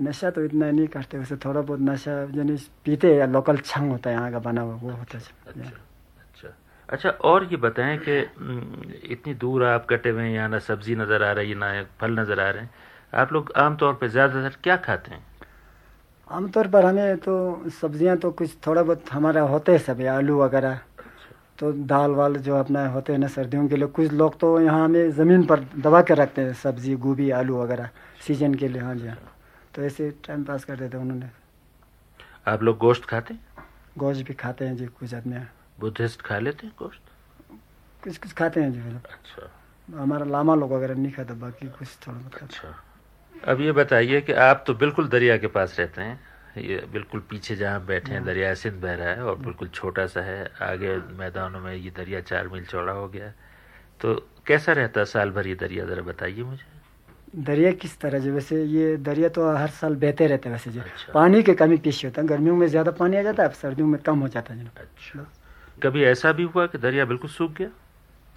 [0.00, 4.10] नशा तो इतना नहीं करते वैसे थोड़ा बहुत नशा यानी पीते या लोकल छंग होता
[4.10, 5.70] है यहाँ का बना हुआ वो होता है। अच्छा
[6.20, 6.48] अच्छा।
[6.88, 8.18] अच्छा और ये बताएँ कि
[9.12, 12.18] इतनी दूर आप कटे हुए हैं यहाँ ना सब्ज़ी नज़र आ रही है ना फल
[12.20, 12.70] नज़र आ रहे हैं।
[13.12, 15.24] आप लोग आमतौर पर ज़्यादातर क्या खाते हैं?
[16.28, 17.34] आमतौर पर हमें तो
[17.80, 20.78] सब्ज़ियाँ तो कुछ थोड़ा बहुत हमारा होते हैं सब आलू वगैरह।
[21.58, 24.84] तो दाल वाल जो अपना होते हैं ना सर्दियों के लिए कुछ लोग तो यहाँ
[24.84, 27.88] हमें ज़मीन पर दबा कर रखते हैं सब्ज़ी गोभी आलू वगैरह
[28.26, 29.18] सीज़न के लिए हाँ जी हाँ।
[29.74, 31.28] तो ऐसे टाइम पास कर देते उन्होंने।
[32.48, 33.34] आप लोग गोश्त खाते
[33.98, 35.40] गोश्त भी खाते हैं जी कुछ आदमी
[35.80, 37.02] बुद्धिस्ट खा लेते हैं गोश्त?
[38.02, 39.50] कुछ कुछ खाते हैं जी अच्छा।
[40.00, 42.74] हमारा लामा लोग वगैरह नहीं खाता बाकी कुछ थोड़ा बहुत अच्छा।
[43.52, 46.20] अब ये बताइए कि आप तो बिल्कुल दरिया के पास रहते हैं।
[46.56, 50.20] ये बिल्कुल पीछे जहाँ बैठे हैं दरिया सिंध बह रहा है और बिल्कुल छोटा सा
[50.20, 53.32] है। आगे मैदानों में ये दरिया चार मील चौड़ा हो गया
[54.00, 54.14] तो
[54.46, 56.70] कैसा रहता है साल भर ये दरिया ज़रा बताइए मुझे।
[57.34, 60.80] दरिया किस तरह जो वैसे ये दरिया तो हर साल बहते रहते हैं वैसे जो।
[60.80, 63.88] अच्छा। पानी की कमी पेश होता है। गर्मियों में ज़्यादा पानी आ जाता है सर्दियों
[63.88, 65.26] में कम हो जाता है। अच्छा।
[65.82, 67.68] कभी ऐसा भी हुआ कि दरिया बिल्कुल सूख गया?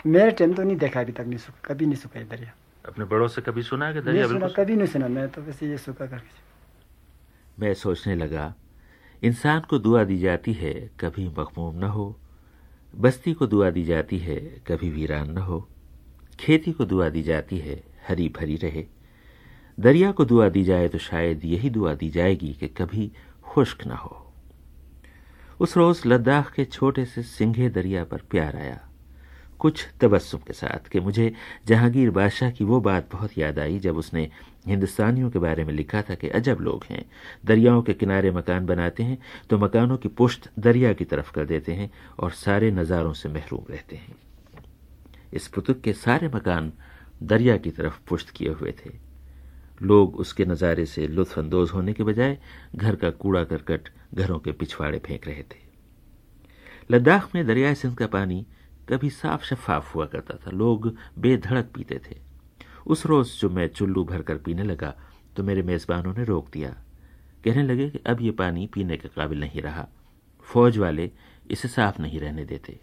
[0.06, 2.54] मेरे टाइम तो नहीं देखा अभी तक नहीं सूखा कभी नहीं सूखा दरिया।
[2.86, 5.78] अपने बड़ों से कभी सुना कि दरिया बिल्कुल कभी नहीं सुना मैं तो वैसे ये
[5.80, 6.44] सूखा करके।
[7.58, 8.54] मैं सोचने लगा,
[9.24, 12.18] इंसान को दुआ दी जाती है कभी मखमूम न हो,
[12.94, 14.36] बस्ती को दुआ दी जाती है
[14.68, 15.68] कभी वीरान न हो,
[16.40, 18.86] खेती को दुआ दी जाती है हरी भरी रहे,
[19.78, 23.12] दरिया को दुआ दी जाए तो शायद यही दुआ दी जाएगी कि कभी
[23.44, 24.22] खुश्क न हो।
[25.60, 28.80] उस रोज लद्दाख के छोटे से सिंघे दरिया पर प्यार आया,
[29.60, 31.34] कुछ तबस्सुम के साथ कि मुझे
[31.66, 34.30] जहांगीर बादशाह की वो बात बहुत याद आई जब उसने
[34.66, 37.06] हिंदुस्तानियों के बारे में लिखा था कि अजब लोग हैं।
[37.46, 39.18] दरियाओं के किनारे मकान बनाते हैं
[39.50, 43.66] तो मकानों की पुश्त दरिया की तरफ़ कर देते हैं और सारे नज़ारों से महरूम
[43.70, 44.16] रहते हैं।
[45.34, 46.72] इस पुतुक के सारे मकान
[47.24, 48.92] दरिया की तरफ़ पुश्त किए हुए थे।
[49.82, 52.38] लोग उसके नज़ारे से लुत्फानंदोज होने के बजाय
[52.76, 55.64] घर का कूड़ा करकट घरों के पिछवाड़े फेंक रहे थे।
[56.92, 58.46] लद्दाख में दरियाए सिंध का पानी
[58.90, 62.25] कभी साफ़ शफाफ हुआ करता था। लोग बेधड़क पीते थे।
[62.86, 64.94] उस रोज जो मैं चुल्लू भरकर पीने लगा
[65.36, 66.70] तो मेरे मेज़बानों ने रोक दिया।
[67.44, 69.88] कहने लगे कि अब ये पानी पीने के काबिल नहीं रहा।
[70.48, 71.10] फौज वाले
[71.52, 72.80] इसे साफ़ नहीं रहने देते।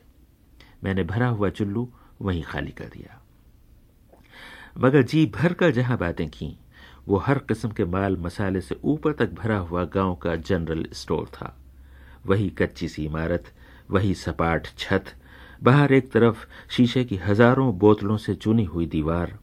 [0.85, 1.89] मैंने भरा हुआ चुल्लू
[2.23, 3.21] वहीं खाली कर दिया।
[4.79, 6.57] मगर जी भर कर जहाँ बातें की,
[7.09, 11.27] वो हर किस्म के माल मसाले से ऊपर तक भरा हुआ गाँव का जनरल स्टोर
[11.27, 11.57] था।
[12.27, 13.53] वही कच्ची सी इमारत,
[13.91, 15.05] वही सपाट छत,
[15.63, 19.39] बाहर एक तरफ़ शीशे की हज़ारों बोतलों से चुनी हुई दीवार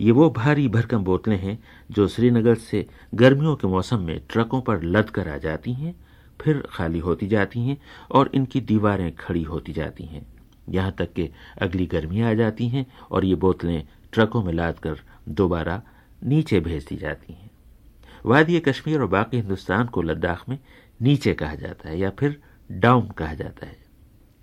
[0.00, 1.58] ये वो भारी भरकम बोतलें हैं
[1.90, 5.94] जो श्रीनगर से गर्मियों के मौसम में ट्रकों पर लद कर आ जाती हैं,
[6.40, 7.76] फिर खाली होती जाती हैं
[8.10, 10.26] और इनकी दीवारें खड़ी होती जाती हैं।
[10.68, 11.30] यहाँ तक कि
[11.62, 15.82] अगली गर्मियाँ आ जाती हैं और ये बोतलें ट्रकों में लाद कर दोबारा
[16.24, 17.50] नीचे भेज दी जाती हैं।
[18.26, 20.58] वादी कश्मीर और बाकी हिंदुस्तान को लद्दाख में
[21.02, 23.76] नीचे कहा जाता है या फिर डाउन कहा जाता है।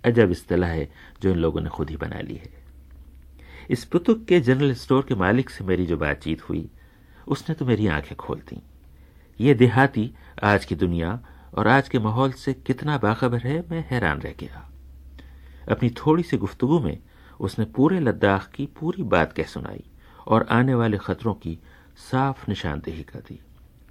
[0.04, 0.88] अजब इस्तलाह है
[1.22, 2.61] जो इन लोगों ने खुद ही बना ली है।
[3.72, 6.68] इस पुतुक के जनरल स्टोर के मालिक से मेरी जो बातचीत हुई
[7.26, 8.60] उसने तो मेरी आँखें खोल दी।
[9.40, 10.10] ये देहाती
[10.44, 11.18] आज की दुनिया
[11.54, 14.68] और आज के माहौल से कितना बाखबर है मैं हैरान रह गया।
[15.70, 16.98] अपनी थोड़ी सी गुफ्तगु में
[17.40, 19.84] उसने पूरे लद्दाख की पूरी बात कह सुनाई
[20.26, 21.58] और आने वाले खतरों की
[22.10, 23.40] साफ़ निशानदेही कर दी।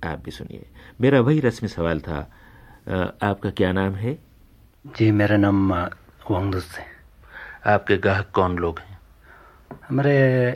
[0.04, 0.70] आप भी सुनिए।
[1.02, 2.20] मेरा वही रस्मी सवाल था।
[3.24, 4.18] आपका क्या नाम है?
[4.88, 6.86] जी मेरा नाम वांगदुस है।
[7.66, 8.91] आपके ग्राहक कौन लोग हैं?
[9.92, 10.52] हमारे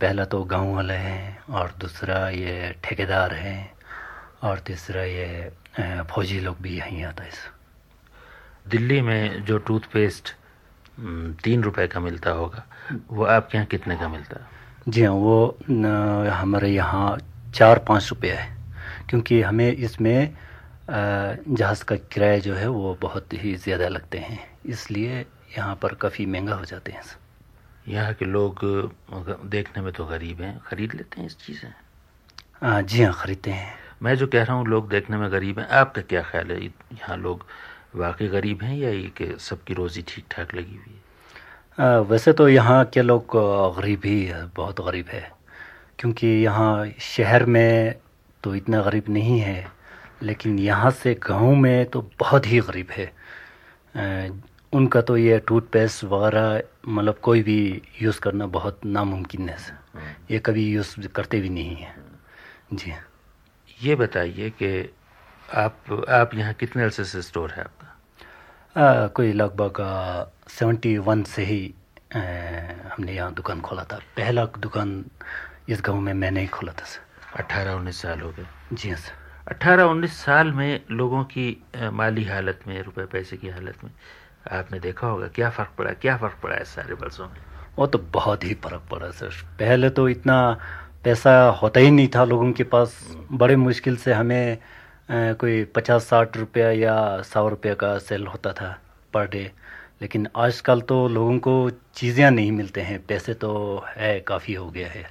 [0.00, 3.72] पहला तो गाँव वाले हैं और दूसरा ये ठेकेदार हैं
[4.42, 5.50] और तीसरा ये
[6.10, 7.30] फौजी लोग भी यहीं आता है
[8.68, 10.32] दिल्ली में जो टूथपेस्ट
[11.44, 12.64] तीन रुपए का मिलता होगा
[13.10, 14.40] वो आपके यहाँ कितने का मिलता?
[14.40, 15.58] है जी हाँ वो
[16.32, 17.18] हमारे यहाँ
[17.54, 18.48] चार पाँच रुपये है
[19.10, 20.34] क्योंकि हमें इसमें
[20.90, 25.24] जहाज़ का किराया जो है वो बहुत ही ज़्यादा लगते हैं इसलिए
[25.58, 27.02] यहाँ पर काफ़ी महँगा हो जाते हैं
[27.88, 28.60] यहाँ के लोग
[29.50, 34.14] देखने में तो गरीब हैं। खरीद लेते हैं इस चीज़ें। जी हाँ खरीदते हैं। मैं
[34.16, 36.64] जो कह रहा हूँ लोग देखने में गरीब हैं। आपका क्या ख्याल है?
[36.64, 37.44] यहाँ लोग
[37.96, 40.94] वाकई गरीब हैं या ये कि सबकी रोज़ी ठीक ठाक लगी हुई
[41.78, 42.00] है?
[42.02, 43.36] वैसे तो यहाँ के लोग
[43.76, 45.30] गरीब ही है बहुत गरीब है।
[45.98, 47.94] क्योंकि यहाँ शहर में
[48.42, 49.66] तो इतना गरीब नहीं है
[50.22, 53.12] लेकिन यहाँ से गाँव में तो बहुत ही गरीब है।
[54.76, 59.56] उनका तो ये टूथपेस्ट वगैरह मतलब कोई भी यूज़ करना बहुत नामुमकिन है
[60.30, 61.94] ये कभी यूज़ करते भी नहीं है।
[62.72, 62.92] जी
[63.80, 64.70] ये बताइए कि
[65.48, 67.86] आप आप यहाँ कितने अरसे से स्टोर है आपका?
[68.76, 69.76] आ, कोई लगभग
[70.50, 71.74] सेवेंटी वन से ही
[72.14, 72.20] आ,
[72.94, 75.04] हमने यहाँ दुकान खोला था। पहला दुकान
[75.68, 78.98] इस गाँव में मैंने ही खोला था सर। अठारह उन्नीस साल हो गए। जी हाँ
[78.98, 81.46] सर। अट्ठारह उन्नीस साल में लोगों की
[81.92, 83.90] माली हालत में रुपए पैसे की हालत में
[84.52, 87.36] आपने देखा होगा क्या फ़र्क पड़ा क्या फ़र्क पड़ा है सारे बरसों में?
[87.78, 90.36] वो तो बहुत ही फ़र्क पड़ा सर। पहले तो इतना
[91.04, 91.32] पैसा
[91.62, 92.96] होता ही नहीं था लोगों के पास।
[93.32, 94.58] बड़े मुश्किल से हमें
[95.10, 98.78] आ, कोई पचास साठ रुपया या सौ रुपये का सेल होता था
[99.14, 99.50] पर डे।
[100.02, 103.52] लेकिन आजकल तो लोगों को चीज़ें नहीं मिलते हैं। पैसे तो
[103.88, 105.04] है काफ़ी हो गया है।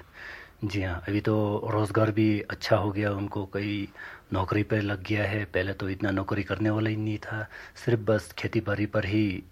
[0.65, 1.35] जी हाँ अभी तो
[1.73, 3.87] रोज़गार भी अच्छा हो गया। उनको कई
[4.33, 8.01] नौकरी पर लग गया है। पहले तो इतना नौकरी करने वाला ही नहीं था। सिर्फ़
[8.03, 9.43] बस खेती बाड़ी पर ही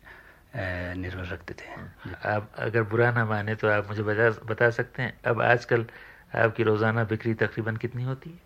[0.56, 1.68] निर्भर रखते थे।
[2.30, 5.86] आप अगर बुरा ना माने तो आप मुझे बता बता सकते हैं। अब आजकल
[6.36, 8.40] आपकी रोज़ाना बिक्री तकरीबन कितनी होती है?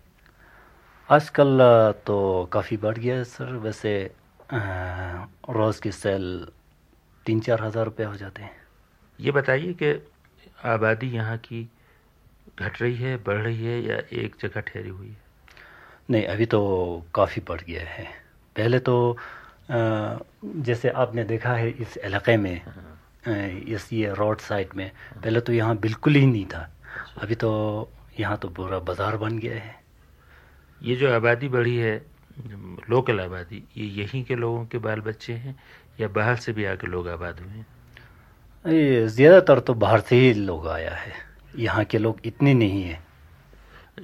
[1.08, 1.58] आजकल
[2.06, 3.92] तो काफ़ी बढ़ गया है सर। वैसे
[4.52, 6.26] रोज़ की सेल
[7.26, 8.56] तीन चार हज़ार रुपये हो जाते हैं।
[9.18, 9.92] ये बताइए कि
[10.66, 11.68] आबादी यहाँ की
[12.58, 15.27] घट रही है बढ़ रही है या एक जगह ठहरी हुई है?
[16.08, 16.60] नहीं अभी तो
[17.14, 18.04] काफ़ी बढ़ गया है।
[18.56, 19.16] पहले तो
[19.70, 22.60] जैसे आपने देखा है इस इलाके में
[23.68, 26.68] इस ये रोड साइड में पहले तो यहाँ बिल्कुल ही नहीं था।
[27.22, 27.50] अभी तो
[28.20, 29.74] यहाँ तो पूरा बाज़ार बन गया है।
[30.80, 31.96] ये जो आबादी बढ़ी है
[32.90, 35.58] लोकल आबादी ये यहीं के लोगों के बाल बच्चे हैं
[36.00, 37.66] या बाहर से भी आके लोग आबाद हुए हैं?
[39.08, 41.12] ज़्यादातर तो बाहर से ही लोग आया है।
[41.58, 43.02] यहाँ के लोग इतने नहीं हैं।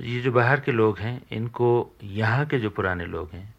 [0.01, 1.69] ये जो बाहर के लोग हैं इनको
[2.03, 3.53] यहाँ के जो पुराने लोग हैं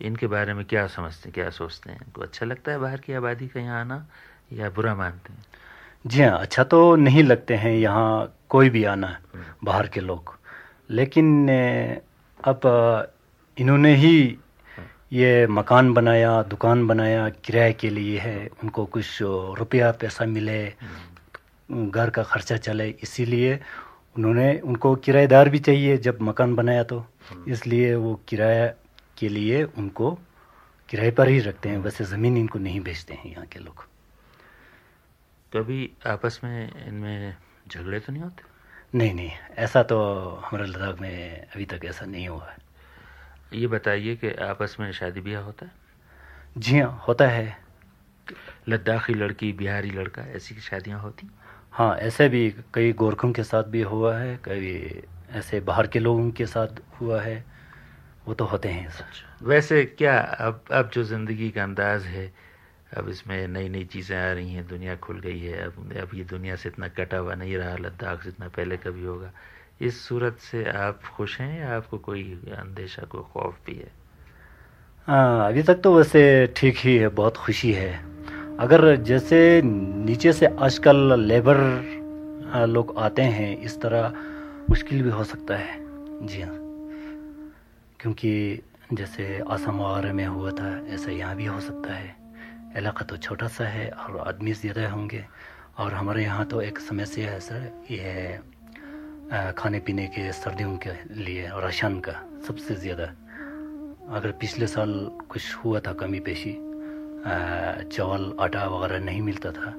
[0.00, 1.98] इनके बारे में क्या समझते हैं क्या सोचते हैं?
[1.98, 4.06] इनको अच्छा लगता है बाहर की आबादी का यहाँ आना
[4.52, 5.44] या बुरा मानते हैं?
[6.04, 9.16] जी हाँ अच्छा तो नहीं लगते हैं यहाँ कोई भी आना
[9.64, 10.36] बाहर के लोग।
[10.90, 11.48] लेकिन
[12.40, 12.60] अब
[13.56, 14.38] इन्होंने ही
[15.12, 19.18] ये मकान बनाया दुकान बनाया किराए के लिए है उनको कुछ
[19.58, 20.62] रुपया पैसा मिले
[21.68, 23.58] घर का खर्चा चले इसीलिए
[24.16, 27.04] उन्होंने उनको किराएदार भी चाहिए जब मकान बनाया तो।
[27.48, 28.66] इसलिए वो किराया
[29.18, 30.10] के लिए उनको
[30.88, 33.86] किराए पर ही रखते हैं वैसे ज़मीन इनको नहीं बेचते हैं यहाँ के लोग।
[35.52, 37.36] कभी आपस में इनमें
[37.68, 38.42] झगड़े तो नहीं होते?
[38.98, 39.98] नहीं नहीं ऐसा तो
[40.44, 45.20] हमारे लद्दाख में अभी तक ऐसा नहीं हुआ है। ये बताइए कि आपस में शादी
[45.20, 45.72] ब्याह होता है?
[46.58, 47.56] जी हाँ होता है।
[48.68, 51.30] लद्दाखी लड़की बिहारी लड़का ऐसी शादियाँ होती?
[51.74, 56.30] हाँ ऐसे भी कई गोरखों के साथ भी हुआ है कई ऐसे बाहर के लोगों
[56.30, 56.66] के साथ
[57.00, 57.44] हुआ है
[58.28, 62.32] वो तो होते हैं सच वैसे क्या अब अब जो ज़िंदगी का अंदाज है
[62.96, 66.24] अब इसमें नई नई चीज़ें आ रही हैं दुनिया खुल गई है अब अब ये
[66.24, 69.32] दुनिया से इतना कटा हुआ नहीं रहा लद्दाख जितना पहले कभी होगा
[69.82, 72.22] इस सूरत से आप खुश हैं या आपको कोई
[72.58, 73.92] अंदेशा कोई खौफ भी है?
[75.06, 78.13] हाँ अभी तक तो वैसे ठीक ही है बहुत खुशी है।
[78.60, 81.56] अगर जैसे नीचे से आजकल लेबर
[82.68, 84.12] लोग आते हैं, इस तरह
[84.70, 86.54] मुश्किल भी हो सकता है। जी हाँ।
[88.00, 88.60] क्योंकि
[88.92, 92.14] जैसे आसाम वगैरह में हुआ था, ऐसा यहाँ भी हो सकता है।
[92.78, 95.24] इलाका तो छोटा सा है और आदमी ज़्यादा होंगे।
[95.78, 98.38] और हमारे यहाँ तो एक समस्या है सर, ये
[99.58, 102.12] खाने पीने के सर्दियों के लिए, राशन का
[102.46, 103.04] सबसे ज़्यादा।
[104.14, 104.94] अगर पिछले साल
[105.28, 106.56] कुछ हुआ था कमी पेशी
[107.26, 109.74] चावल आटा वगैरह नहीं मिलता था।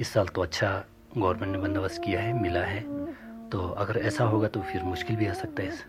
[0.00, 0.84] इस साल तो अच्छा
[1.18, 3.10] गवर्नमेंट ने बंदोबस्त किया है, मिला है।
[3.50, 5.84] तो अगर ऐसा होगा तो फिर मुश्किल भी आ सकता है इस।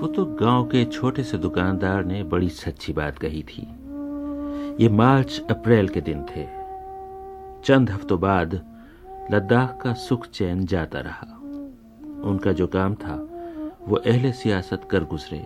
[0.00, 3.62] पुतुक गाँव के छोटे से दुकानदार ने बड़ी सच्ची बात कही थी।
[4.82, 6.48] ये मार्च, अप्रैल के दिन थे।
[7.64, 8.69] चंद हफ्तों बाद
[9.30, 11.36] लद्दाख का सुख चैन जाता रहा।
[12.28, 13.28] उनका जो काम था,
[13.88, 15.40] वो अहले सियासत कर गुजरे।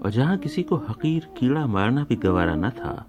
[0.00, 3.06] और जहाँ किसी को हकीर कीड़ा मारना भी गवारा न था,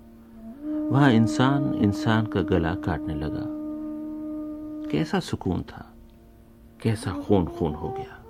[0.91, 3.45] वहाँ इंसान इंसान का गला काटने लगा।
[4.91, 5.93] कैसा सुकून था,
[6.81, 8.21] कैसा खून खून हो गया।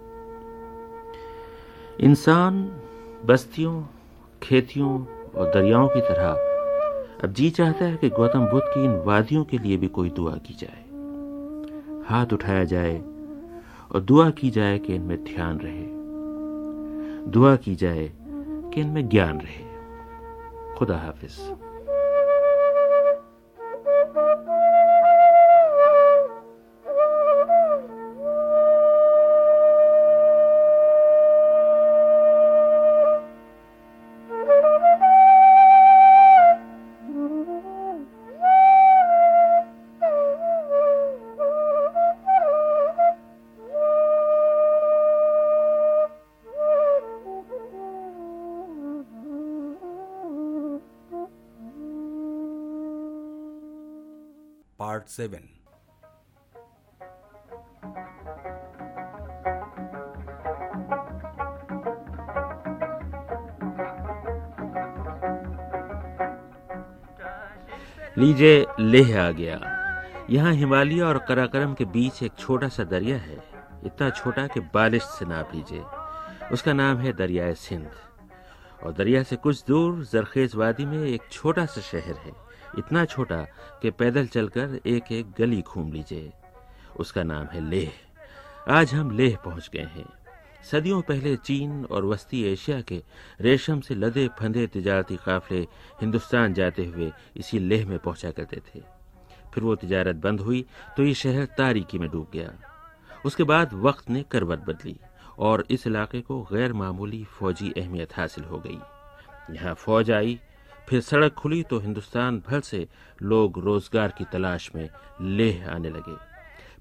[1.99, 2.82] इंसान
[3.25, 3.84] बस्तियों,
[4.43, 6.51] खेतियों और दरियाओं की तरह
[7.23, 10.36] अब जी चाहता है कि गौतम बुद्ध की इन वादियों के लिए भी कोई दुआ
[10.36, 10.85] की जाए।
[12.05, 12.97] हाथ उठाया जाए
[13.91, 15.85] और दुआ की जाए कि इनमें ध्यान रहे।
[17.31, 18.11] दुआ की जाए
[18.73, 19.65] कि इनमें ज्ञान रहे।
[20.77, 21.64] खुदा हाफिज।
[55.05, 55.41] Part 7
[68.17, 69.59] लीजिए लेह आ गया।
[70.29, 73.37] यहाँ हिमालय और कराकरम के बीच एक छोटा सा दरिया है।
[73.85, 75.83] इतना छोटा कि बालिश से नाप लीजिए
[76.51, 77.91] उसका नाम है दरियाए सिंध।
[78.83, 82.31] और दरिया से कुछ दूर जरखेज वादी में एक छोटा सा शहर है।
[82.79, 83.41] इतना छोटा
[83.81, 86.31] कि पैदल चलकर एक एक गली घूम लीजिए।
[86.99, 87.91] उसका नाम है लेह।
[88.69, 90.05] आज हम लेह पहुँच गए हैं।
[90.71, 93.02] सदियों पहले चीन और वस्ती एशिया के
[93.41, 95.60] रेशम से लदे फंदे तजारती काफले
[96.02, 98.81] हिंदुस्तान जाते हुए इसी लेह में पहुँचा करते थे।
[99.54, 100.65] फिर वो तजारत बंद हुई
[100.97, 102.52] तो ये शहर तारीकी में डूब गया।
[103.25, 104.95] उसके बाद वक्त ने करवट बदली
[105.39, 108.79] और इस इलाके को गैर मामूली फौजी अहमियत हासिल हो गई।
[109.56, 110.39] यहाँ फौज आई
[110.90, 112.88] फिर सड़क खुली तो हिंदुस्तान भर से
[113.23, 114.90] लोग रोज़गार की तलाश में
[115.21, 116.15] लेह आने लगे।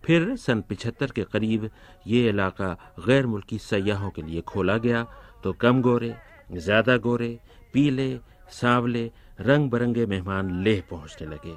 [0.04, 1.68] फिर सन पिछहत्तर के करीब
[2.06, 2.72] ये इलाका
[3.06, 5.02] गैर मुल्की सयाहों के लिए खोला गया
[5.44, 6.14] तो कम गोरे,
[6.52, 7.38] ज़्यादा गोरे,
[7.74, 8.16] पीले,
[8.52, 11.56] सांवले रंग बरंगे मेहमान लेह पहुँचने लगे।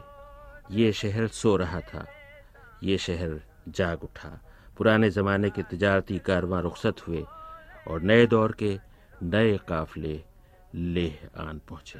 [0.74, 2.06] ये शहर सो रहा था,
[2.84, 3.39] ये शहर
[3.70, 4.30] जाग उठा।
[4.78, 7.24] पुराने जमाने के तजारती कारवां रुखसत हुए
[7.88, 8.78] और नए दौर के
[9.24, 10.20] नए काफले
[10.76, 12.00] लेह आन पहुँचे।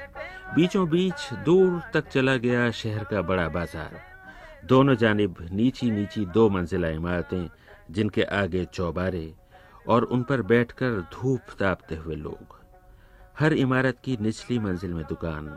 [0.55, 3.99] बीचों बीच दूर तक चला गया शहर का बड़ा बाज़ार।
[4.67, 7.47] दोनों जानब नीची नीची दो मंजिला इमारतें,
[7.91, 9.33] जिनके आगे चौबारे
[9.87, 12.59] और उन पर बैठकर धूप तापते हुए लोग।
[13.39, 15.49] हर इमारत की निचली मंजिल में दुकान,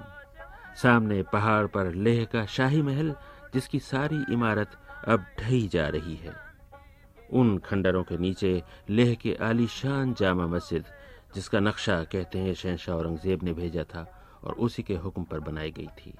[0.83, 3.15] सामने पहाड़ पर लेह का शाही महल,
[3.55, 4.79] जिसकी सारी इमारत
[5.09, 6.35] अब ढही जा रही है।
[7.33, 10.85] उन खंडरों के नीचे लेह के आलीशान जामा मस्जिद,
[11.35, 14.11] जिसका नक्शा कहते हैं शहशाह औरंगज़ेब ने भेजा था
[14.45, 16.15] और उसी के हुक्म पर बनाई गई थी।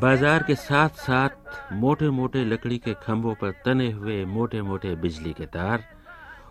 [0.00, 5.32] बाज़ार के साथ साथ मोटे मोटे लकड़ी के खंभों पर तने हुए मोटे मोटे बिजली
[5.32, 5.84] के तार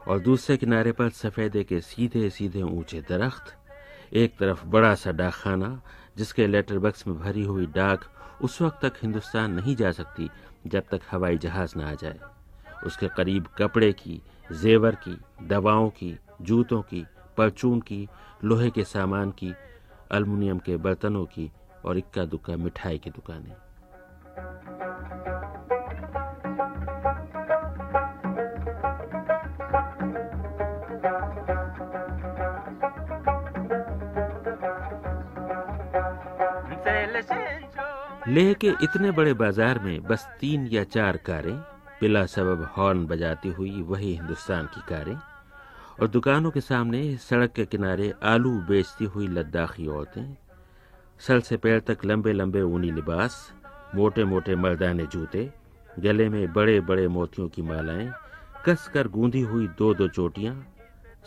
[0.07, 3.55] और दूसरे किनारे पर सफेदे के सीधे सीधे ऊँचे दरख्त,
[4.13, 5.69] एक तरफ़ बड़ा सा डाकखाना
[6.21, 8.01] जिसके लेटर बक्स में भरी हुई डाक
[8.41, 10.29] उस वक्त तक हिंदुस्तान नहीं जा सकती,
[10.67, 12.19] जब तक हवाई जहाज़ न आ जाए।
[12.85, 15.17] उसके करीब कपड़े की, जेवर की,
[15.47, 17.05] दवाओं की, जूतों की,
[17.37, 18.09] परचून की,
[18.43, 19.53] लोहे के सामान की,
[20.11, 21.51] अल्मुनियम के बर्तनों की
[21.85, 23.55] और इक्का दुक्का मिठाई की दुकानें।
[38.31, 41.55] लेह के इतने बड़े बाज़ार में बस तीन या चार कारें
[41.99, 45.15] पिला सबब हॉर्न बजाती हुई वही हिंदुस्तान की कारें,
[46.01, 50.35] और दुकानों के सामने सड़क के किनारे आलू बेचती हुई लद्दाखी औरतें
[51.19, 53.35] सर से पैर तक लंबे लंबे ऊनी लिबास,
[53.95, 55.49] मोटे मोटे मर्दाने जूते,
[55.99, 58.11] गले में बड़े बड़े मोतियों की मालाएँ,
[58.65, 60.55] कस कर गूंधी हुई दो दो चोटियाँ,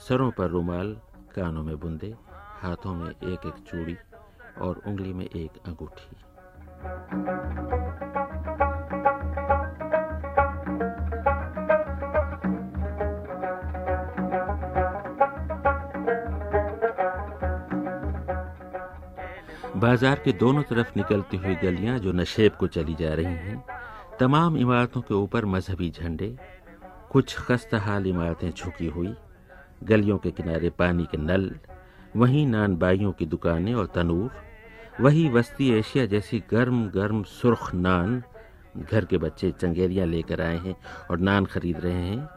[0.08, 0.96] सरों पर रुमाल,
[1.36, 2.14] कानों में बुंदे,
[2.62, 3.96] हाथों में एक एक चूड़ी
[4.58, 6.16] और उंगली में एक अंगूठी।
[19.76, 23.64] बाज़ार के दोनों तरफ़ निकलती हुई गलियाँ जो नशेब को चली जा रही हैं,
[24.20, 26.36] तमाम इमारतों के ऊपर मजहबी झंडे,
[27.10, 29.14] कुछ खस्ता हाल इमारतें झुकी हुई,
[29.84, 31.50] गलियों के किनारे पानी के नल,
[32.16, 34.43] वहीं नान बाइयों की दुकानें और तनूर।
[35.00, 38.22] वही वस्ती एशिया जैसी गर्म गर्म, सुर्ख नान
[38.76, 40.74] घर के बच्चे चंगेरियाँ लेकर आए हैं
[41.10, 42.28] और नान खरीद रहे हैं।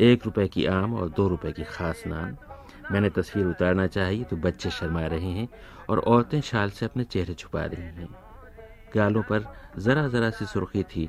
[0.00, 2.36] एक रुपए की आम और दो रुपए की खास नान।
[2.92, 5.48] मैंने तस्वीर उतारना चाहिए तो बच्चे शर्मा रहे हैं
[5.90, 8.08] और औरतें शाल से अपने चेहरे छुपा रही हैं।
[8.94, 11.08] गालों पर जरा जरा सी सुर्खी थी,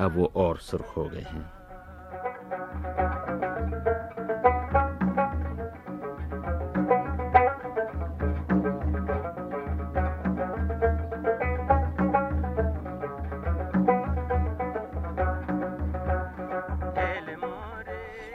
[0.00, 1.44] अब वो और सुर्ख हो गए हैं।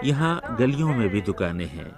[0.09, 1.91] यहाँ गलियों में भी दुकानें हैं,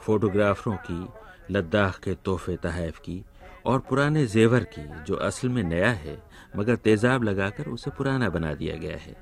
[0.00, 1.08] फोटोग्राफरों की,
[1.50, 3.24] लद्दाख के तोहफे तहफ की
[3.66, 6.22] और पुराने जेवर की, जो असल में नया है,
[6.56, 9.16] मगर तेजाब लगाकर उसे पुराना बना दिया गया है।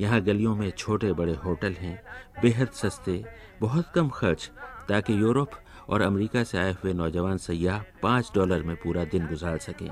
[0.00, 2.02] यहाँ गलियों में छोटे बड़े होटल हैं,
[2.42, 3.24] बेहद सस्ते,
[3.60, 4.50] बहुत कम खर्च,
[4.88, 5.50] ताकि यूरोप
[5.88, 9.90] और अमेरिका से आए हुए नौजवान सयाह पाँच डॉलर में पूरा दिन गुजार सकें।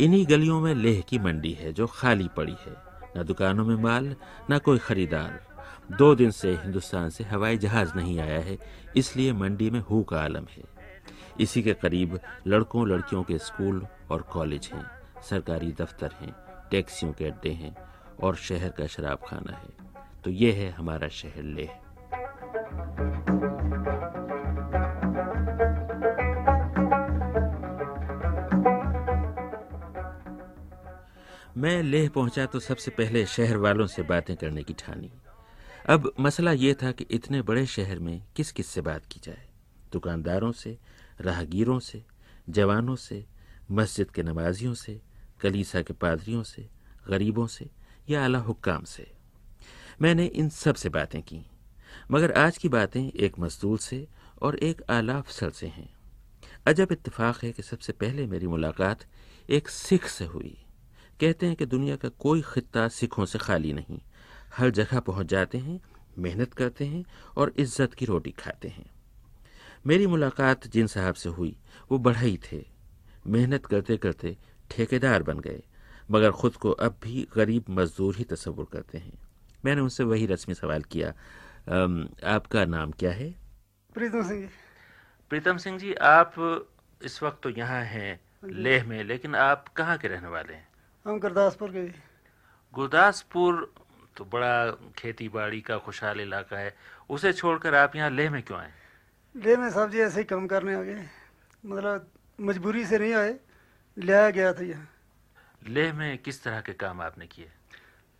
[0.00, 2.76] इन्हीं गलियों में लेह की मंडी है, जो खाली पड़ी है,
[3.16, 4.16] न दुकानों में माल,
[4.50, 5.47] न कोई खरीदार।
[5.90, 8.56] दो दिन से हिंदुस्तान से हवाई जहाज़ नहीं आया है,
[8.96, 10.62] इसलिए मंडी में हु का आलम है।
[11.40, 14.84] इसी के करीब लड़कों लड़कियों के स्कूल और कॉलेज हैं,
[15.28, 16.34] सरकारी दफ्तर हैं,
[16.70, 17.74] टैक्सियों के अड्डे हैं
[18.22, 19.86] और शहर का शराब खाना है।
[20.24, 21.78] तो ये है हमारा शहर लेह।
[31.56, 35.10] मैं लेह पहुँचा तो सबसे पहले शहर वालों से बातें करने की ठानी।
[35.88, 39.48] अब मसला ये था कि इतने बड़े शहर में किस किस से बात की जाए।
[39.92, 40.78] दुकानदारों से,
[41.20, 42.04] राहगीरों से,
[42.48, 43.26] जवानों से,
[43.70, 45.00] मस्जिद के नमाजियों से,
[45.40, 46.68] कलीसा के पादरियों से,
[47.08, 47.70] गरीबों से
[48.08, 49.12] या अला हुक्काम से।
[50.02, 51.40] मैंने इन सबसे बातें की,
[52.10, 54.08] मगर आज की बातें एक मजदूर से
[54.42, 55.94] और एक आला अफसर से हैं।
[56.66, 59.00] अजब इत्तेफाक है कि सबसे पहले मेरी मुलाकात
[59.50, 60.64] एक सिख से हुई।
[61.20, 63.98] कहते हैं कि दुनिया का कोई खत्ता सिखों से खाली नहीं।
[64.52, 65.80] हर जगह पहुँच जाते हैं
[66.18, 67.04] मेहनत करते हैं
[67.36, 68.90] और इज़्ज़त की रोटी खाते हैं।
[69.86, 71.56] मेरी मुलाकात जिन साहब से हुई
[71.90, 72.64] वो बढ़ई थे।
[73.26, 74.36] मेहनत करते करते
[74.70, 75.62] ठेकेदार बन गए
[76.10, 79.18] मगर ख़ुद को अब भी गरीब मजदूर ही तस्वुर करते हैं।
[79.64, 81.08] मैंने उनसे वही रस्मी सवाल किया
[82.28, 83.34] आपका नाम क्या है?
[83.94, 84.48] प्रीतम सिंह जी।
[85.30, 86.34] प्रीतम सिंह जी आप
[87.00, 90.66] इस वक्त तो यहाँ हैं लेह में लेकिन आप कहाँ के रहने वाले हैं?
[91.06, 91.86] हम गुरदासपुर के
[92.74, 93.72] गुरदासपुर
[94.18, 96.74] तो बड़ा खेती बाड़ी का खुशहाल इलाका है।
[97.08, 98.72] उसे छोड़कर आप यहाँ लेह में क्यों आए?
[99.34, 101.04] लेह में साहब जी ऐसे ही काम करने आ गए।
[101.64, 103.38] मतलब मजबूरी से नहीं आए
[103.96, 104.88] लाया गया था यहाँ।
[105.62, 107.48] लेह में किस तरह के काम आपने किए?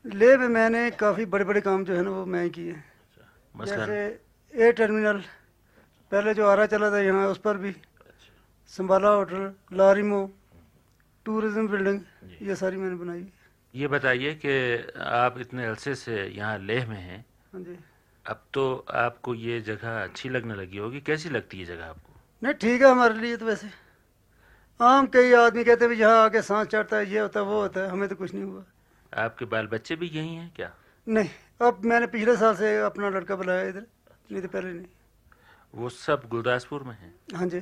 [0.04, 2.76] ले में मैंने काफ़ी बड़े बड़े काम जो है ना वो मैं किए।
[3.54, 3.76] मसलन?
[3.76, 5.22] जैसे ए टर्मिनल
[6.12, 7.74] पहले जो आरा चला था यहाँ उस पर भी
[8.72, 10.20] संभाला होटल लारिमो
[11.26, 12.00] टूरिज़्म बिल्डिंग
[12.42, 13.26] ये सारी मैंने बनाई।
[13.74, 14.52] ये बताइए कि
[14.98, 17.76] आप इतने अरसे से यहाँ लेह में हैं। हाँ जी।
[18.24, 22.20] अब तो आपको ये जगह अच्छी लगने लगी होगी। कैसी लगती है जगह आपको?
[22.42, 23.68] नहीं ठीक है हमारे लिए तो वैसे।
[24.80, 27.80] आम कई आदमी कहते हैं यहाँ आके सांस चढ़ता है ये होता है वो होता
[27.80, 28.64] है। हमें तो कुछ नहीं हुआ।
[29.12, 30.70] आपके बाल बच्चे भी यही हैं क्या?
[31.06, 31.28] नहीं
[31.62, 33.86] अब मैंने पिछले साल से अपना लड़का बुलाया इधर
[34.32, 34.86] नहीं तो पहले नहीं।
[35.74, 37.14] वो सब गुरदासपुर में हैं?
[37.34, 37.60] हाँ जी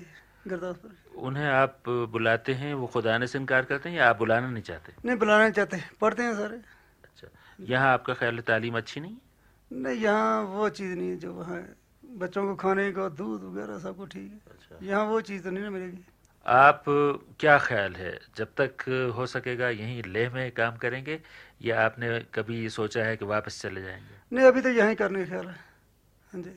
[0.49, 4.51] गुरदासपुर। उन्हें आप बुलाते हैं वो खुद आने से इनकार करते हैं या आप बुलाना
[4.51, 4.93] नहीं चाहते?
[5.05, 6.57] नहीं बुलाना नहीं चाहते पढ़ते हैं सारे।
[7.05, 7.29] अच्छा
[7.65, 9.17] यहाँ आपका ख्याल तालीम अच्छी नहीं
[9.71, 11.63] नहीं यहाँ वो चीज़ नहीं है जो वहाँ
[12.19, 15.51] बच्चों को खाने को दूध वगैरह सब कुछ ठीक है। अच्छा। यहाँ वो चीज़ तो
[15.51, 16.05] नहीं ना मिलेगी।
[16.47, 16.85] आप
[17.41, 18.85] क्या ख्याल है जब तक
[19.17, 21.19] हो सकेगा यहीं लेह में काम करेंगे
[21.63, 24.15] या आपने कभी सोचा है कि वापस चले जाएँगे?
[24.33, 25.57] नहीं अभी तो यहीं करने का ख्याल है।
[26.33, 26.55] हाँ जी।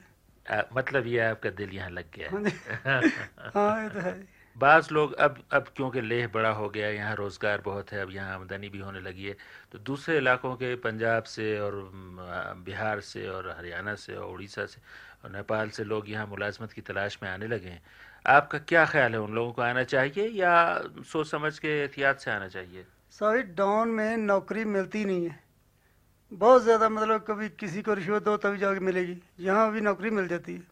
[0.75, 3.09] मतलब ये आपका दिल यहाँ लग गया हाँ। है
[3.55, 4.13] हाँ ये तो है।
[4.59, 8.35] बाज़ लोग अब अब क्योंकि लेह बड़ा हो गया, यहाँ रोज़गार बहुत है, अब यहाँ
[8.35, 9.35] आमदनी भी होने लगी है
[9.71, 11.75] तो दूसरे इलाकों के पंजाब से और
[12.65, 14.81] बिहार से और हरियाणा से और उड़ीसा से
[15.23, 17.81] और नेपाल से लोग यहाँ मुलाजमत की तलाश में आने लगे हैं।
[18.25, 20.53] आपका क्या ख्याल है, उन लोगों को आना चाहिए या
[21.03, 22.85] सोच समझ के एहतियात से आना चाहिए?
[23.11, 25.39] सारी डाउन में नौकरी मिलती नहीं है।
[26.31, 30.27] बहुत ज़्यादा मतलब कभी किसी को रिश्वत दो तभी जाके मिलेगी। यहाँ भी नौकरी मिल
[30.27, 30.68] जाती है।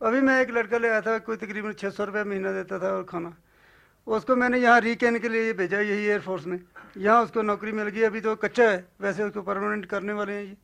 [0.00, 2.90] अभी मैं एक लड़का ले आया था कोई तकरीबन छः सौ रुपये महीना देता था
[2.92, 3.32] और खाना।
[4.06, 6.58] उसको मैंने यहाँ रीकैन के लिए भेजा यही एयरफोर्स में।
[6.96, 10.42] यहाँ उसको नौकरी मिल गई अभी तो कच्चा है वैसे उसको परमानेंट करने वाले हैं
[10.44, 10.56] ये।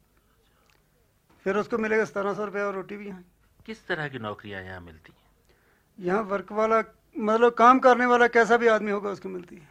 [1.46, 3.24] फिर उसको मिलेगा सतारह सौ रुपये और रोटी भी यहाँ।
[3.66, 6.06] किस तरह की नौकरियाँ यहाँ मिलती हैं?
[6.06, 6.82] यहाँ वर्क वाला
[7.16, 9.68] मतलब काम करने वाला कैसा भी आदमी होगा उसको मिलती है।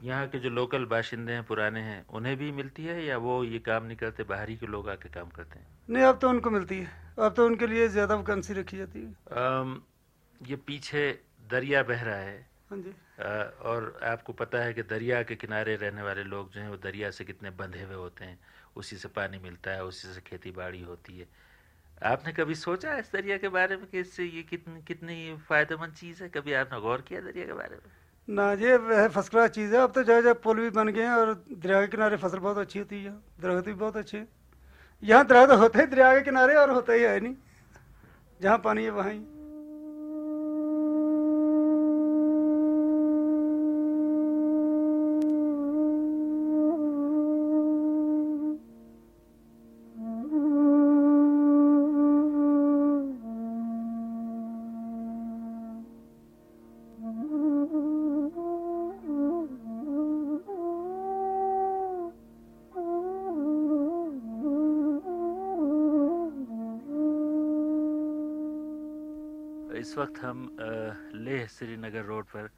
[0.00, 3.58] यहाँ के जो लोकल बाशिंदे हैं पुराने हैं उन्हें भी मिलती है या वो ये
[3.60, 5.66] काम नहीं करते बाहरी के लोग आके काम करते हैं?
[5.88, 9.14] नहीं अब तो उनको मिलती है। अब तो उनके लिए ज़्यादा वैकेंसी रखी जाती है।
[9.32, 9.80] अम,
[10.40, 11.02] ये पीछे
[11.50, 12.94] दरिया बह रहा है। हाँ जी।
[13.62, 17.10] और आपको पता है कि दरिया के किनारे रहने वाले लोग जो हैं वो दरिया
[17.10, 18.38] से कितने बंधे हुए होते हैं।
[18.76, 21.26] उसी से पानी मिलता है उसी से खेती बाड़ी होती है।
[22.02, 26.22] आपने कभी सोचा इस दरिया के बारे में कि इससे ये कितनी कितनी फ़ायदेमंद चीज़
[26.22, 26.28] है?
[26.28, 27.90] कभी आपने गौर किया दरिया के बारे में?
[28.28, 31.02] ना ये वह फ़र्स्ट क्लास चीज़ है। अब तो जगह जगह पुल भी बन गए
[31.02, 34.28] हैं और दरिया के किनारे फ़सल बहुत अच्छी होती है। दरख्त भी बहुत अच्छे हैं।
[35.02, 37.34] यहाँ दर्द होते ही दरिया के किनारे और होता ही है नहीं।
[38.40, 39.18] जहाँ पानी है वहाँ। ही
[69.82, 70.38] इस वक्त हम
[71.26, 72.48] लेह श्रीनगर रोड पर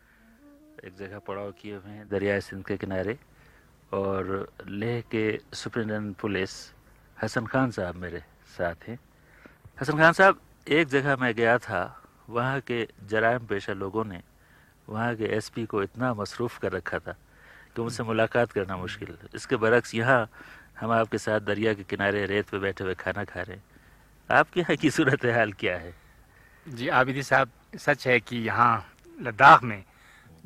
[0.85, 3.17] एक जगह पड़ाव किए हुए हैं दरिया सिंध के किनारे
[3.97, 6.53] और लेह के सुप्रिंटेंडेंट पुलिस
[7.19, 8.21] हसन खान साहब मेरे
[8.59, 8.99] साथ हैं।
[9.81, 11.81] हसन खान साहब एक जगह मैं गया था
[12.29, 14.21] वहाँ के जराइम पेशा लोगों ने
[14.89, 17.17] वहाँ के एसपी को इतना मसरूफ़ कर रखा था
[17.75, 20.29] कि उनसे मुलाकात करना मुश्किल। इसके बरक्स यहाँ
[20.81, 23.65] हम आपके साथ दरिया के किनारे रेत पे बैठे हुए खाना खा रहे हैं।
[24.31, 26.04] आपके यहाँ की सूरत हाल क्या है?
[26.67, 28.87] जी, आबिदी साहब, सच है कि यहाँ
[29.23, 29.85] लद्दाख में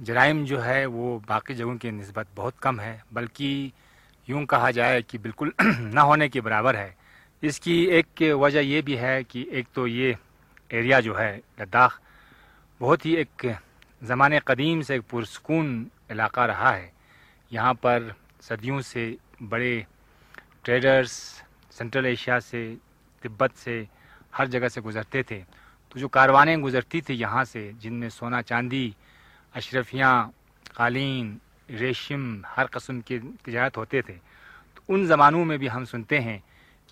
[0.00, 3.72] जराइम जो है, वो बाकी जगहों की नस्बत बहुत कम है, बल्कि
[4.28, 6.94] यूँ कहा जाए कि बिल्कुल ना होने के बराबर है।
[7.42, 10.16] इसकी एक वजह ये भी है कि एक तो ये
[10.70, 12.00] एरिया जो है, लद्दाख,
[12.80, 13.56] बहुत ही एक
[14.02, 16.92] ज़माने कदीम से एक पुरस्कून इलाका रहा है।
[17.52, 19.86] यहाँ पर सदियों से बड़े
[20.64, 21.12] ट्रेडर्स
[21.70, 22.76] सेंट्रल एशिया से,
[23.22, 23.86] तिब्बत से,
[24.34, 25.42] हर जगह से गुज़रते थे।
[25.94, 28.94] तो जो कारवानें गुज़रती थी यहाँ से, जिनमें सोना चांदी,
[29.54, 30.32] अशरफियाँ,
[30.76, 36.18] कालीन, रेशम, हर कस्म के तजारत होते थे तो उन ज़मानों में भी हम सुनते
[36.18, 36.42] हैं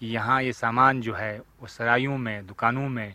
[0.00, 3.14] कि यहाँ ये सामान जो है, वो सरायों में, दुकानों में,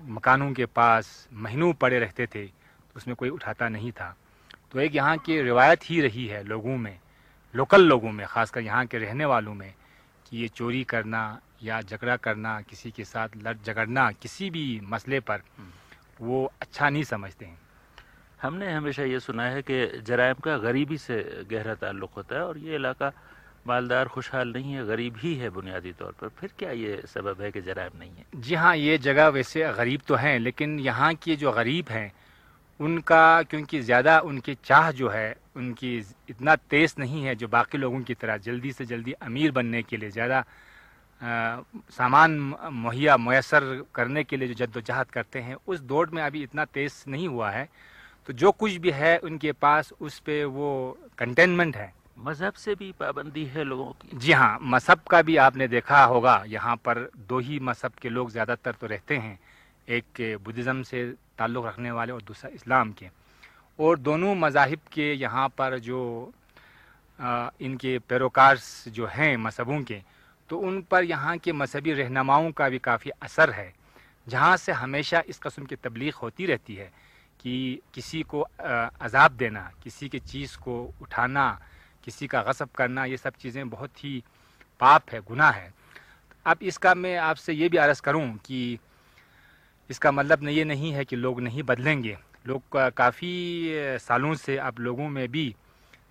[0.00, 4.14] मकानों के पास महीनों पड़े रहते थे तो उसमें कोई उठाता नहीं था।
[4.72, 6.98] तो एक यहाँ की रिवायत ही रही है लोगों में,
[7.54, 9.72] लोकल लोगों में, ख़ासकर यहाँ के रहने वालों में,
[10.26, 15.20] कि ये चोरी करना या झगड़ा करना किसी के साथ लड़ झगड़ना किसी भी मसले
[15.20, 15.42] पर
[16.20, 17.58] वो अच्छा नहीं समझते हैं।
[18.42, 21.16] हमने हमेशा ये सुना है कि जराइम का गरीबी से
[21.50, 23.12] गहरा ताल्लुक होता है और ये इलाका
[23.66, 27.50] मालदार खुशहाल नहीं है गरीब ही है बुनियादी तौर पर। फिर क्या ये सबब है
[27.52, 28.24] कि जराइम नहीं है?
[28.36, 32.12] जी हाँ ये जगह वैसे गरीब तो हैं लेकिन यहाँ के जो गरीब हैं
[32.80, 35.96] उनका क्योंकि ज़्यादा उनकी चाह जो है उनकी
[36.30, 39.96] इतना तेज़ नहीं है जो बाकी लोगों की तरह जल्दी से जल्दी अमीर बनने के
[39.96, 40.44] लिए ज़्यादा
[41.20, 42.38] सामान
[42.74, 46.94] मुहैया मैसर करने के लिए जो जद्दोजहद करते हैं उस दौड़ में अभी इतना तेज़
[47.08, 47.68] नहीं हुआ है।
[48.28, 52.90] तो जो कुछ भी है उनके पास उस पर वो कंटेनमेंट है। मज़हब से भी
[53.00, 57.38] पाबंदी है लोगों की। जी हाँ मज़हब का भी आपने देखा होगा यहाँ पर दो
[57.38, 59.38] ही मज़हब के लोग ज़्यादातर तो रहते हैं
[59.88, 61.04] एक बुद्धिज़्म से
[61.38, 63.08] ताल्लुक़ रखने वाले और दूसरा इस्लाम के।
[63.78, 66.32] और दोनों मज़ाहिब के यहाँ पर जो
[67.18, 68.58] आ, इनके पैरोकार
[68.88, 70.00] जो हैं मजहबों के
[70.50, 73.72] तो उन पर यहाँ के मजहबी रहनुमाओं का भी काफ़ी असर है,
[74.26, 76.90] जहाँ से हमेशा इस कस्म की तबलीग होती रहती है
[77.40, 81.58] कि किसी को अजाब देना, किसी की चीज़ को उठाना,
[82.04, 84.22] किसी का गसब करना, ये सब चीज़ें बहुत ही
[84.80, 85.72] पाप है, गुनाह है।
[86.46, 88.78] अब इसका मैं आपसे ये भी अर्ज़ करूँ कि
[89.90, 92.16] इसका मतलब ये नहीं है कि लोग नहीं बदलेंगे।
[92.46, 95.48] लोग काफ़ी सालों से अब लोगों में भी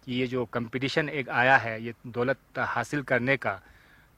[0.05, 3.59] कि ये जो कंपटीशन एक आया है, ये दौलत हासिल करने का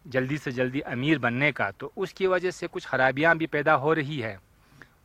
[0.08, 3.94] जल्दी से जल्दी अमीर बनने का तो उसकी वजह से कुछ खराबियाँ भी पैदा हो
[3.94, 4.38] रही है।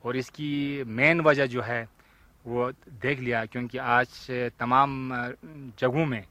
[0.04, 1.88] और इसकी मेन वजह जो है,
[2.44, 2.70] वो
[3.02, 4.26] देख लिया, क्योंकि आज
[4.58, 5.10] तमाम
[5.78, 6.24] जगहों में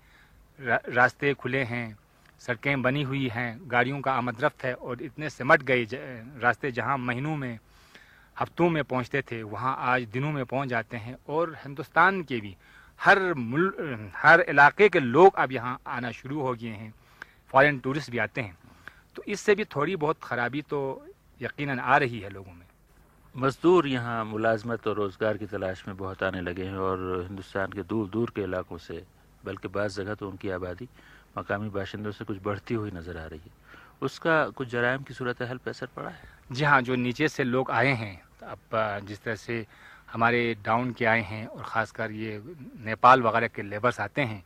[0.60, 1.98] रास्ते खुले हैं,
[2.40, 7.36] सड़कें बनी हुई हैं, गाड़ियों का आमदरफ्त है, और इतने सिमट गए रास्ते जहाँ महीनों
[7.38, 7.60] में,
[8.36, 12.56] हफ्तों में पहुँचते थे, वहाँ आज दिनों में पहुँच जाते हैं। और हिंदुस्तान के भी
[13.00, 16.94] हर मुल हर इलाके के लोग अब यहाँ आना शुरू हो गए हैं।
[17.52, 18.58] फॉरेन टूरिस्ट भी आते हैं।
[19.22, 20.80] तो इससे भी थोड़ी बहुत ख़राबी तो
[21.42, 22.66] यकीनन आ रही है लोगों में।
[23.36, 27.84] मज़दूर यहाँ मुलाजमत और रोज़गार की तलाश में बहुत आने लगे हैं और हिंदुस्तान के
[27.86, 29.04] दूर दूर के इलाकों से
[29.46, 30.88] बल्कि बाज़ जगह तो उनकी आबादी
[31.38, 33.54] मकामी बाशिंदों से कुछ बढ़ती हुई नज़र आ रही है।
[34.02, 36.24] उसका कुछ जराइम की सूरत हाल पर असर पड़ा है?
[36.52, 39.66] जी हाँ जो नीचे से लोग आए हैं अब जिस तरह से
[40.12, 42.42] हमारे डाउन के आए हैं और ख़ासकर ये
[42.86, 44.44] नेपाल वगैरह के लेबर्स आते हैं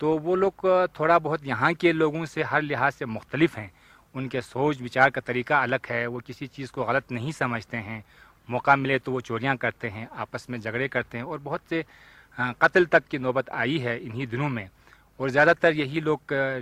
[0.00, 0.66] तो वो लोग
[0.98, 3.70] थोड़ा बहुत यहाँ के लोगों से हर लिहाज से मुख्तलिफ़ हैं।
[4.14, 8.04] उनके सोच विचार का तरीका अलग है, वो किसी चीज़ को गलत नहीं समझते हैं।
[8.48, 11.84] मौका मिले तो वो चोरियाँ करते हैं, आपस में झगड़े करते हैं और बहुत से
[12.38, 14.68] कत्ल तक की नौबत आई है इन्हीं दिनों में।
[15.20, 16.20] और ज़्यादातर यही लोग,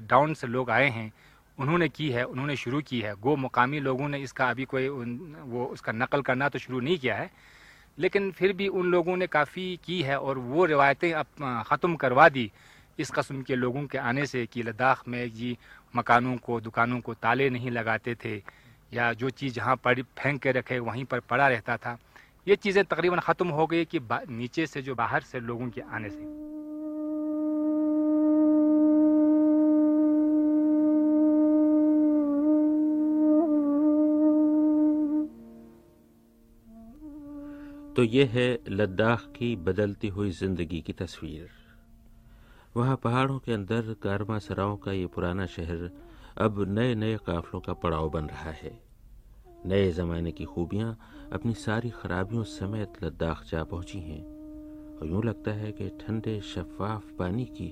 [0.08, 1.12] डाउन से लोग आए हैं।
[1.58, 5.64] उन्होंने की है, उन्होंने शुरू की है। गो मुकामी लोगों ने इसका अभी कोई वो
[5.66, 7.30] उसका नकल करना तो शुरू नहीं किया है।
[7.98, 12.28] लेकिन फिर भी उन लोगों ने काफ़ी की है और वो रिवायतें अब ख़त्म करवा
[12.28, 12.50] दी
[12.98, 15.56] इस कस्म के लोगों के आने से कि लद्दाख में जी
[15.96, 18.36] मकानों को, दुकानों को ताले नहीं लगाते थे,
[18.92, 21.98] या जो चीज़ जहाँ पड़ी फेंक के रखे वहीं पर पड़ा रहता था।
[22.48, 26.10] ये चीज़ें तकरीबन ख़त्म हो गई कि नीचे से जो बाहर से लोगों के आने
[26.10, 26.50] से।
[37.94, 41.61] तो ये है लद्दाख की बदलती हुई ज़िंदगी की तस्वीर।
[42.76, 45.90] वहाँ पहाड़ों के अंदर कारवा सराओं का ये पुराना शहर
[46.38, 48.80] अब नए नए काफलों का पड़ाव बन रहा है।
[49.66, 50.98] नए ज़माने की खूबियाँ
[51.32, 54.22] अपनी सारी खराबियों समेत लद्दाख जा पहुँची हैं।
[54.98, 57.70] और यूँ लगता है कि ठंडे, शफाफ पानी की,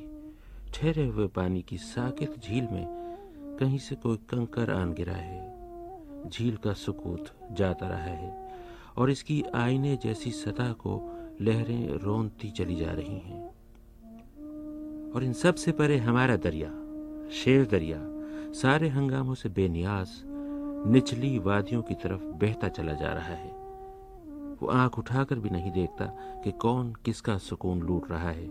[0.74, 6.56] ठहरे हुए पानी की साकित झील में कहीं से कोई कंकर आन गिरा है। झील
[6.56, 8.50] का सुकूत जाता रहा है
[8.96, 11.00] और इसकी आईने जैसी सतह को
[11.40, 13.59] लहरें रोनती चली जा रही हैं।
[15.14, 16.68] और इन सबसे परे हमारा दरिया,
[17.30, 17.98] शेर दरिया,
[18.52, 20.08] सारे हंगामों से बेनियाज,
[20.86, 23.50] निचली वादियों की तरफ़ बहता चला जा रहा है।
[24.62, 26.04] वो आँख उठाकर भी नहीं देखता
[26.44, 28.48] कि कौन किसका सुकून लूट रहा है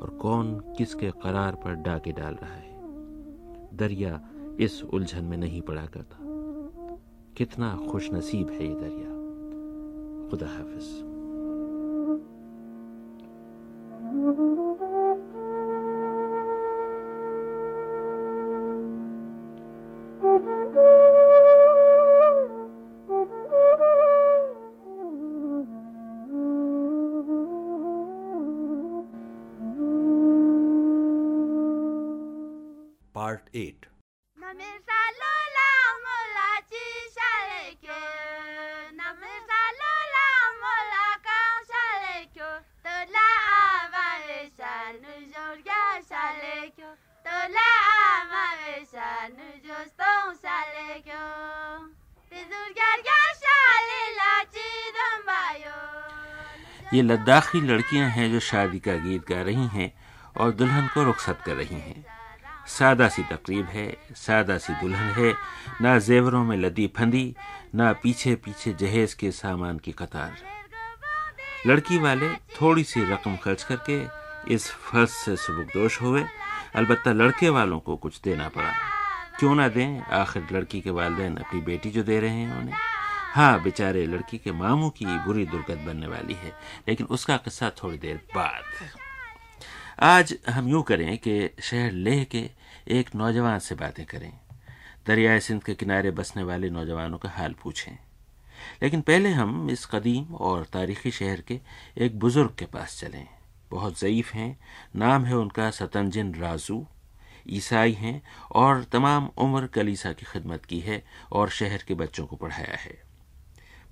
[0.00, 2.76] और कौन किसके करार पर डाके डाल रहा है।
[3.76, 4.20] दरिया
[4.60, 6.16] इस उलझन में नहीं पड़ा करता।
[7.36, 9.16] कितना खुश नसीब है ये दरिया।
[10.30, 11.06] खुदा हाफिज।
[33.26, 33.86] पार्ट एट
[56.94, 59.92] ये लद्दाखी लड़कियाँ हैं जो शादी का गीत गा रही हैं
[60.36, 62.15] और दुल्हन को रुखसत कर रही हैं।
[62.66, 63.86] सादा सी तकरीब है
[64.16, 65.34] सादा सी दुल्हन है,
[65.80, 67.34] ना जेवरों में लदी फंदी,
[67.74, 70.36] ना पीछे पीछे जहेज के सामान की कतार।
[71.66, 72.28] लड़की वाले
[72.60, 74.00] थोड़ी सी रकम खर्च करके
[74.54, 76.24] इस फ़र्ज़ से सुबुकदोश हुए
[76.74, 78.72] अलबत्ता लड़के वालों को कुछ देना पड़ा।
[79.38, 80.00] क्यों ना दें?
[80.00, 82.76] आखिर लड़की के वालदेन अपनी बेटी जो दे रहे हैं उन्हें।
[83.34, 86.52] हाँ बेचारे लड़की के मामू की बुरी दुर्गत बनने वाली है,
[86.88, 88.62] लेकिन उसका किस्सा थोड़ी देर बाद।
[90.00, 92.50] आज हम यूँ करें कि शहर लेह के
[92.88, 94.32] एक नौजवान से बातें करें।
[95.06, 97.98] दरियाए सिंध के किनारे बसने वाले नौजवानों का हाल पूछें।
[98.82, 101.60] लेकिन पहले हम इस कदीम और तारीखी शहर के
[101.98, 103.28] एक बुज़ुर्ग के पास चलें।
[103.70, 104.60] बहुत ज़यीफ़ हैं,
[104.96, 106.86] नाम है उनका सतंजिन राजू,
[107.48, 108.22] ईसाई हैं
[108.52, 113.02] और तमाम उम्र कलीसा की खिदमत की है और शहर के बच्चों को पढ़ाया है।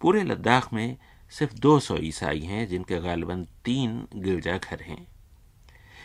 [0.00, 0.96] पूरे लद्दाख में
[1.30, 5.13] सिर्फ़ 200 ईसाई हैं जिनके गालबन तीन गिरजाघर हैं।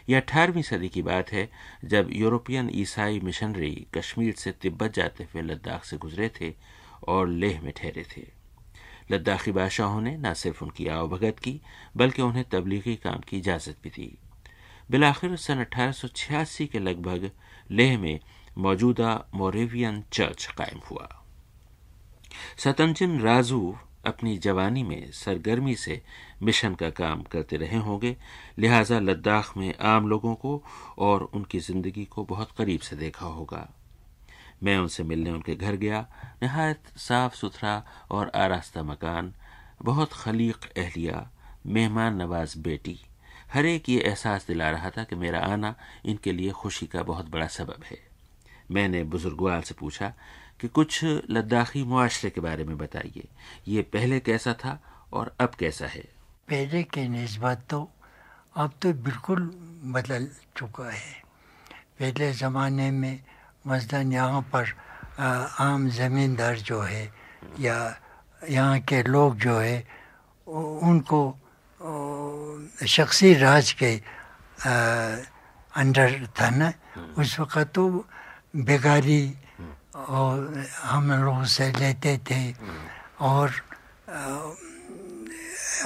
[0.10, 1.50] यह अठारहवीं सदी की बात है,
[1.86, 6.54] जब यूरोपियन ईसाई मिशनरी कश्मीर से तिब्बत जाते हुए लद्दाख से गुजरे थे
[7.08, 8.28] और लेह में ठहरे थे।
[9.12, 11.62] लद्दाखी बादशाहों ने न सिर्फ़ उनकी आवभगत की,
[11.98, 14.18] बल्कि उन्हें तबलीगी काम की इजाज़त भी दी।
[14.92, 17.32] बिलाखिर सन अठारह के लगभग
[17.72, 18.20] लेह में
[18.58, 21.26] मौजूदा मोरेवियन चर्च कायम हुआ।
[22.58, 26.02] सतंजिन राजू अपनी जवानी में सरगर्मी से
[26.44, 28.18] मिशन का काम करते रहे होंगे।
[28.60, 30.64] लिहाजा लद्दाख में आम लोगों को
[30.98, 33.70] और उनकी ज़िंदगी को बहुत करीब से देखा होगा।
[34.64, 36.08] मैं उनसे मिलने उनके घर गया।
[36.44, 39.34] नहायत साफ़ सुथरा और आरास्ता मकान,
[39.82, 41.32] बहुत खलीक अहलिया,
[41.66, 43.00] मेहमान नवाज़ बेटी।
[43.54, 45.76] हर एक ये एहसास दिला रहा था कि मेरा आना
[46.06, 47.98] इनके लिए खुशी का बहुत बड़ा सबब है।
[48.72, 50.14] मैंने बुजुर्गवाल से पूछा
[50.60, 51.00] कि कुछ
[51.30, 53.28] लद्दाखी मुआशरे के बारे में बताइए।
[53.68, 54.80] ये पहले कैसा था
[55.14, 56.04] और अब कैसा है?
[56.50, 57.90] पहले के नस्बत तो
[58.58, 59.42] अब तो बिल्कुल
[59.94, 61.14] बदल चुका है।
[62.00, 63.20] पहले ज़माने में
[63.68, 64.74] मसलन यहाँ पर
[65.60, 67.04] आम ज़मींदार जो है
[67.60, 67.78] या
[68.50, 69.78] यहाँ के लोग जो है
[70.48, 71.22] उनको
[72.88, 73.96] शख्सी राज के
[75.74, 76.72] अंडर था ना?
[77.18, 77.84] उस वक़्त तो
[78.56, 79.22] बेगारी
[80.00, 82.42] और हम लोग से लेते थे।
[83.22, 83.52] और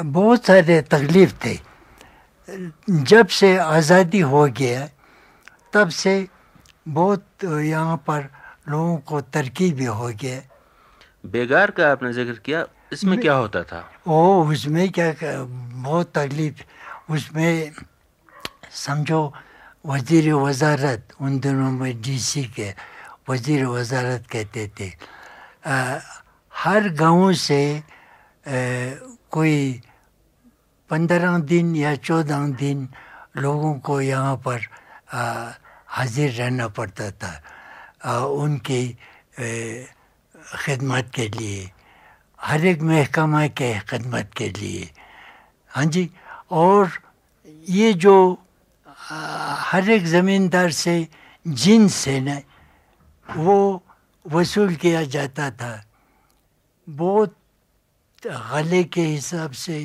[0.05, 1.57] बहुत सारे तकलीफ़ थे।
[3.03, 4.87] जब से आज़ादी हो गया
[5.73, 6.13] तब से
[6.87, 8.29] बहुत यहाँ पर
[8.69, 10.41] लोगों को तरक्की भी हो गया।
[11.25, 13.83] बेगार का आपने ज़िक्र किया इसमें क्या होता था?
[14.07, 16.63] ओ उसमें क्या बहुत तकलीफ़।
[17.11, 17.71] उसमें
[18.75, 19.21] समझो
[19.85, 22.69] वज़ीर वजारत उन दिनों में डीसी के
[23.29, 24.89] वज़ीर वजारत कहते थे।
[25.65, 25.99] आ,
[26.53, 27.81] हर गाँव से आ,
[29.31, 29.81] कोई
[30.89, 32.87] पंद्रह दिन या चौदह दिन
[33.37, 34.59] लोगों को यहाँ पर
[35.13, 35.51] आ,
[35.87, 37.33] हाजिर रहना पड़ता था
[38.05, 38.83] आ, उनकी
[40.35, 41.69] खदमत के लिए
[42.39, 44.89] हर एक महकमा के खदमत के लिए।
[45.71, 46.09] हाँ जी
[46.51, 46.91] और
[47.69, 48.15] ये जो
[48.87, 50.95] हर एक ज़मींदार से
[51.45, 52.39] जिन से ना
[53.37, 53.83] वो
[54.25, 55.73] वसूल किया जाता था।
[56.87, 57.35] बहुत
[58.23, 59.77] गले के हिसाब से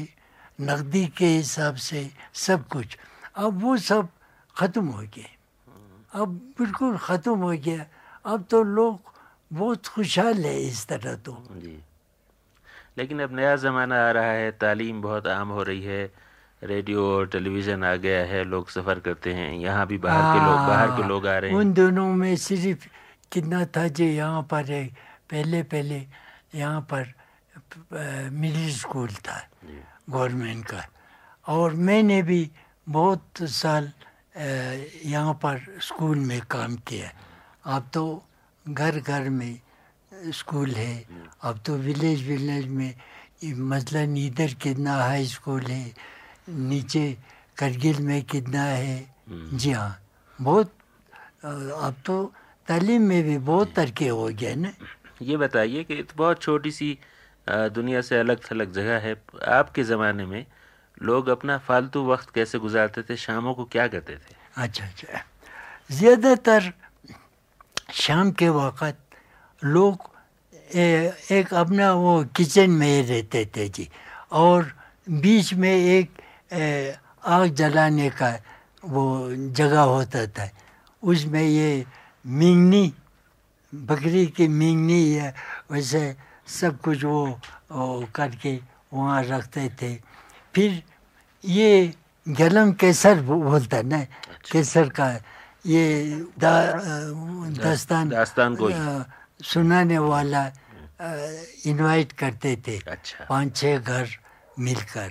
[0.61, 2.97] नकदी के हिसाब से सब कुछ।
[3.37, 4.09] अब वो सब
[4.57, 5.31] ख़त्म हो गए।
[6.13, 6.29] अब
[6.59, 7.87] बिल्कुल ख़त्म हो गया।
[8.25, 9.13] अब तो लोग
[9.51, 11.79] बहुत खुशहाल है इस तरह तो। जी।
[12.99, 16.11] लेकिन अब नया ज़माना आ रहा है तालीम बहुत आम हो रही है।
[16.63, 20.57] रेडियो और टेलीविज़न आ गया है लोग सफ़र करते हैं। यहाँ भी बाहर के लोग
[20.69, 22.87] बाहर के लोग आ रहे हैं। उन दोनों में सिर्फ़
[23.33, 24.85] कितना था जो यहाँ पर है
[25.31, 26.07] पहले पहले
[26.55, 27.13] यहाँ पर
[28.33, 29.39] मिडिल स्कूल था
[30.11, 30.85] गवर्नमेंट का।
[31.47, 32.51] और मैंने भी
[32.87, 33.91] बहुत साल
[35.05, 37.11] यहाँ पर स्कूल में काम किया।
[37.67, 38.05] अब तो
[38.67, 39.61] घर घर में
[40.33, 41.05] स्कूल है।
[41.43, 42.95] अब तो विलेज विलेज में
[43.45, 45.93] मसलन इधर कितना हाई स्कूल है
[46.49, 47.07] नीचे
[47.59, 48.97] करगिल में कितना है।
[49.31, 49.99] जी हाँ
[50.39, 50.73] बहुत
[51.45, 52.33] अब तो
[52.69, 54.73] तालीम में भी बहुत तरक्की हो गया ना?
[55.23, 56.97] ये बताइए कि तो बहुत छोटी सी
[57.49, 59.15] दुनिया से अलग थलग जगह है।
[59.49, 60.45] आपके ज़माने में
[61.03, 63.17] लोग अपना फालतू वक्त कैसे गुजारते थे?
[63.17, 64.35] शामों को क्या करते थे?
[64.57, 65.23] अच्छा अच्छा।
[65.91, 66.73] ज़्यादातर
[67.95, 68.99] शाम के वक़्त
[69.63, 70.11] लोग
[70.75, 73.89] ए, एक अपना वो किचन में रहते थे जी।
[74.33, 74.73] और
[75.09, 76.11] बीच में एक
[76.53, 78.31] ए, आग जलाने का
[78.85, 79.05] वो
[79.57, 80.49] जगह होता था।
[81.03, 81.85] उसमें ये
[82.29, 82.93] मिंगनी
[83.73, 85.35] बकरी की मिंगनी है
[85.71, 86.17] वैसे
[86.61, 87.27] सब कुछ वो,
[87.73, 88.61] वो करके
[88.93, 89.95] वहाँ रखते थे
[90.55, 90.83] फिर
[91.45, 91.95] ये
[92.29, 94.03] गलम केसर बोलता है ना
[94.53, 95.09] केसर का
[95.67, 95.85] ये
[96.39, 96.53] दा,
[97.63, 99.05] दास्तान दास्तान। अ,
[99.45, 100.45] सुनाने वाला
[101.67, 104.07] इनवाइट करते थे अच्छा पाँच छह घर
[104.59, 105.11] मिलकर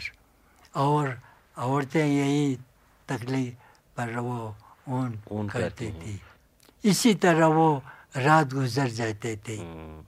[0.75, 1.21] और
[1.57, 2.55] औरतें यही
[3.09, 3.55] तकलीफ़
[3.97, 4.55] पर वो
[4.89, 6.19] ऊन करती थी
[6.87, 7.69] इसी तरह वो
[8.17, 9.99] रात गुजर जाते थे। हम्म,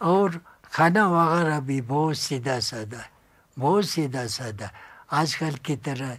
[0.00, 0.40] और
[0.72, 3.02] खाना वगैरह भी बहुत सीधा साधा
[3.56, 4.68] बहुत सीधा साधा
[5.12, 6.10] आजकल की तरह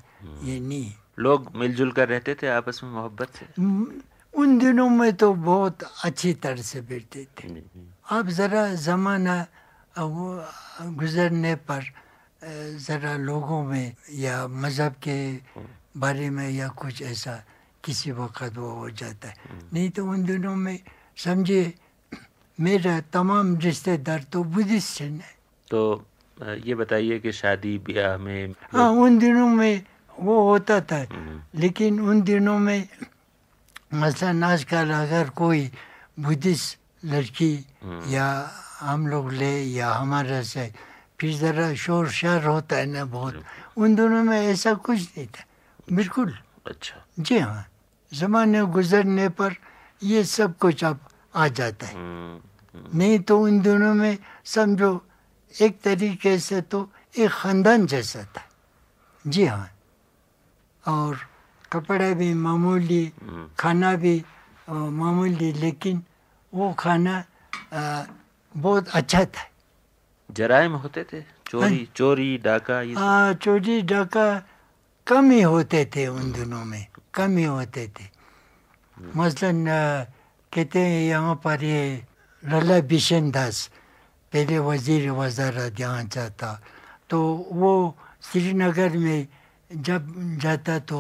[0.44, 3.46] ये नहीं। लोग मिलजुल कर रहते थे आपस में मोहब्बत से?
[4.34, 7.48] उन दिनों में तो बहुत अच्छी तरह से बैठते थे।
[8.10, 9.38] अब ज़रा ज़माना
[9.98, 10.26] वो
[10.98, 11.82] गुजरने पर
[12.78, 15.18] ज़रा लोगों में या मज़हब के
[15.98, 17.34] बारे में या कुछ ऐसा
[17.84, 19.36] किसी वक्त वो हो जाता है।
[19.74, 20.80] नहीं तो उन दिनों में
[21.18, 21.74] समझिए
[22.60, 25.36] मेरा तमाम रिश्तेदार तो बुद्धिस्ट हैं।
[25.72, 26.06] तो
[26.66, 29.86] ये बताइए कि शादी ब्याह में हाँ उन दिनों में
[30.20, 31.02] वो होता था।
[31.56, 32.88] लेकिन उन दिनों में
[33.94, 35.72] मसलन आजकल अगर कोई
[36.20, 37.54] बुद्धिस्ट लड़की
[38.14, 38.28] या
[38.80, 40.74] हम लोग ले या हमारा से
[41.20, 43.44] फिर ज़रा शोर शार होता है ना बहुत।
[43.78, 45.44] उन दिनों में ऐसा कुछ नहीं था।
[45.92, 47.66] बिल्कुल। अच्छा। जी हाँ
[48.12, 49.56] ज़माने गुजरने पर
[50.04, 51.00] ये सब कुछ अब
[51.36, 51.96] आ जाता है।
[52.98, 54.92] नहीं तो उन दिनों में समझो
[55.54, 56.88] एक तरीके से तो
[57.20, 58.44] एक ख़ानदान जैसा था।
[59.26, 59.70] जी हाँ
[60.84, 61.18] और
[61.72, 63.06] कपड़े भी मामूली
[63.60, 64.24] खाना भी
[64.70, 66.04] मामूली लेकिन
[66.54, 67.18] वो खाना
[67.74, 68.06] अ,
[68.56, 69.50] बहुत अच्छा था।
[70.30, 71.22] जराइम होते थे?
[71.50, 74.28] चोरी चोरी डाका ये हाँ चोरी डाका
[75.08, 76.87] कम ही होते थे उन दिनों में।
[77.18, 78.06] कम ही होते थे।
[79.18, 79.66] मसलन
[80.52, 81.82] कहते हैं यहाँ पर ये
[82.44, 83.58] लला बिशन दास
[84.34, 86.50] पहले वज़ीर वजारत यहाँ जाता।
[87.10, 87.18] तो
[87.52, 87.72] वो
[88.32, 89.28] श्रीनगर में
[89.72, 90.02] जब
[90.42, 91.00] जाता तो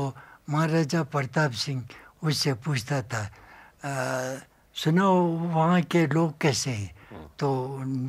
[0.49, 1.80] महाराजा प्रताप सिंह
[2.24, 3.24] उससे पूछता था
[3.84, 3.91] "अ,
[4.76, 5.15] सुनाओ
[5.53, 6.91] वहाँ के लोग कैसे हैं?
[7.39, 7.47] तो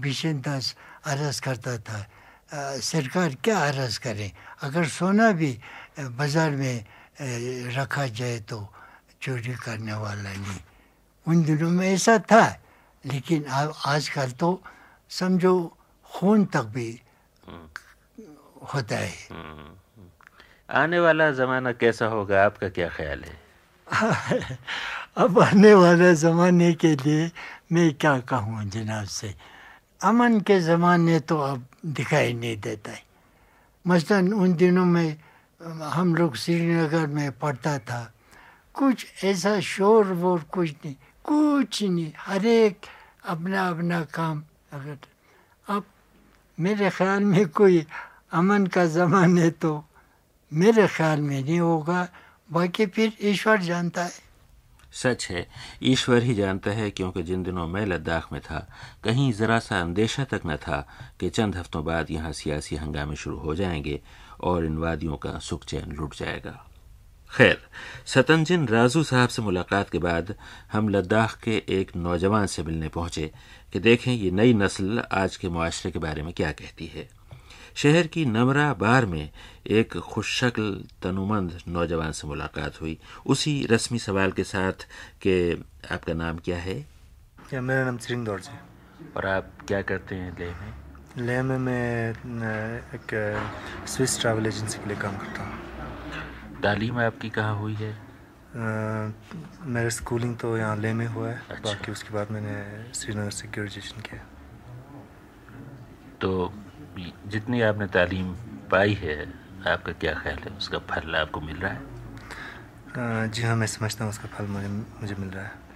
[0.03, 0.75] बिशन दास
[1.07, 4.31] अरज करता था "अ, सरकार क्या अरज करें?
[4.63, 5.53] अगर सोना भी
[6.19, 6.85] बाज़ार में
[7.21, 8.69] रखा जाए तो
[9.23, 10.61] चोरी करने वाला नहीं।
[11.29, 12.63] उन दिनों में ऐसा था
[13.07, 14.63] लेकिन आ- आजकल तो
[15.11, 17.03] समझो खून तक भी
[18.75, 19.13] होता है।
[20.71, 23.37] आने वाला जमाना कैसा होगा आपका क्या ख्याल है?
[25.17, 27.33] अब आने वाले ज़माने के लिए
[27.73, 29.35] मैं क्या कहूँ जनाब से?
[30.05, 33.03] अमन के ज़माने तो अब दिखाई नहीं देता है।
[33.87, 35.17] मसलन उन दिनों में
[35.61, 38.01] हम लोग श्रीनगर में पढ़ता था।
[38.75, 40.95] कुछ ऐसा शोर वोर कुछ नहीं
[41.25, 42.87] कुछ नहीं, हर एक
[43.25, 44.43] अपना अपना काम
[44.73, 44.99] अगर
[45.67, 45.85] अब
[46.59, 47.85] मेरे ख्याल में कोई
[48.33, 49.73] अमन का ज़माने तो
[50.53, 52.09] मेरे ख्याल में नहीं होगा,
[52.51, 54.27] बाकी फिर ईश्वर जानता है।
[54.93, 55.47] सच है,
[55.83, 58.67] ईश्वर ही जानता है क्योंकि जिन दिनों मैं लद्दाख में था,
[59.05, 60.87] कहीं जरा सा अंदेशा तक न था
[61.21, 64.01] कि चंद हफ्तों बाद यहाँ सियासी हंगामे शुरू हो जाएँगे।
[64.41, 66.65] और इन वादियों का सुख चैन लुट जाएगा।
[67.37, 67.59] खैर
[68.07, 70.35] सतंजिन राजू साहब से मुलाकात के बाद
[70.73, 73.31] हम लद्दाख के एक नौजवान से मिलने पहुँचे
[73.73, 77.09] कि देखें ये नई नस्ल आज के मुआशरे के बारे में क्या कहती है।
[77.75, 79.31] शहर की नमरा बार में
[79.67, 84.87] एक खुशशक्ल तनुमंद नौजवान से मुलाकात हुई। उसी रस्मी सवाल के साथ
[85.21, 86.87] कि आपका नाम क्या है?
[87.51, 88.59] क्या मेरा नाम सिंह दौर जी
[89.17, 90.88] और आप क्या करते हैं लेह में?
[91.19, 92.15] लेह में मैं
[92.95, 93.15] एक
[93.89, 97.93] स्विस ट्रैवल एजेंसी के लिए काम करता हूँ। तालीम आपकी कहाँ हुई है?
[98.55, 102.55] मेरा स्कूलिंग तो यहाँ लेह में हुआ है। अच्छा। बाकी उसके बाद मैंने
[102.95, 104.21] श्रीनगर से ग्रेजुएशन किया।
[106.21, 106.53] तो
[107.29, 108.35] जितनी आपने तालीम
[108.71, 109.17] पाई है
[109.69, 110.57] आपका क्या ख्याल है?
[110.57, 113.29] उसका फल आपको मिल रहा है?
[113.31, 115.67] जी हाँ मैं समझता हूँ उसका फल मुझे मुझे मिल रहा है।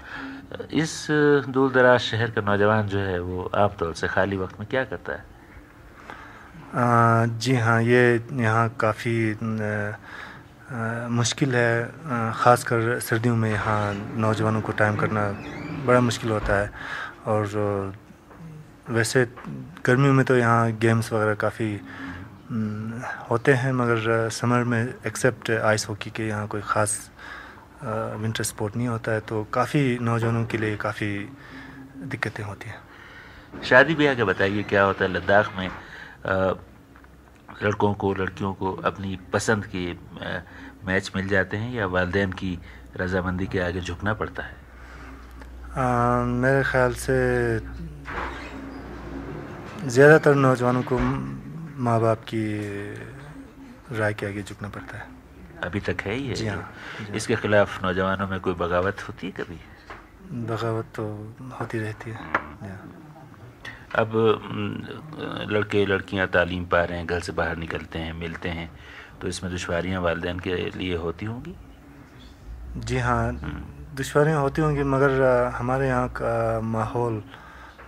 [0.74, 1.06] इस
[1.48, 5.12] दूर दराज शहर का नौजवान जो है वो आमतौर से खाली वक्त में क्या करता
[5.12, 5.24] है?
[6.72, 8.02] जी हाँ ये
[8.32, 9.12] यहाँ काफ़ी
[11.12, 15.24] मुश्किल है ख़ासकर सर्दियों में यहाँ नौजवानों को टाइम करना
[15.86, 16.70] बड़ा मुश्किल होता है।
[17.26, 17.92] और
[18.88, 19.24] वैसे
[19.86, 21.70] गर्मियों में तो यहाँ गेम्स वगैरह काफ़ी
[23.30, 27.10] होते हैं, मगर समर में एक्सेप्ट आइस हॉकी के यहाँ कोई ख़ास
[27.84, 31.12] विंटर स्पोर्ट नहीं होता है तो काफ़ी नौजवानों के लिए काफ़ी
[32.08, 35.68] दिक्कतें होती हैं। शादी ब्याह का बताइए, क्या होता है लद्दाख में?
[36.26, 39.92] लड़कों को लड़कियों को अपनी पसंद के
[40.86, 42.58] मैच मिल जाते हैं या वालदे की
[42.96, 44.54] रजामंदी के आगे झुकना पड़ता है?
[45.74, 47.14] अ, मेरे ख्याल से
[49.88, 52.42] ज़्यादातर नौजवानों को माँ बाप की
[53.98, 55.06] राय के आगे झुकना पड़ता है।
[55.62, 56.34] अभी तक है ये?
[56.34, 56.72] जी हाँ
[57.14, 59.58] इसके खिलाफ नौजवानों में कोई बगावत होती है कभी?
[60.46, 61.04] बगावत तो
[61.60, 62.51] होती रहती है। जी हाँ।
[63.98, 64.12] अब
[65.52, 68.70] लड़के लड़कियाँ तालीम पा रहे हैं घर से बाहर निकलते हैं मिलते हैं
[69.20, 71.54] तो इसमें दुश्वारियाँ वालदेन के लिए होती होंगी?
[72.78, 73.32] जी हाँ
[73.96, 75.20] दुश्वारियाँ होती होंगी मगर
[75.56, 77.22] हमारे यहाँ का माहौल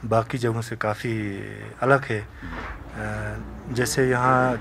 [0.05, 1.15] बाकी जगहों से काफ़ी
[1.83, 2.21] अलग है।
[3.75, 4.61] जैसे यहाँ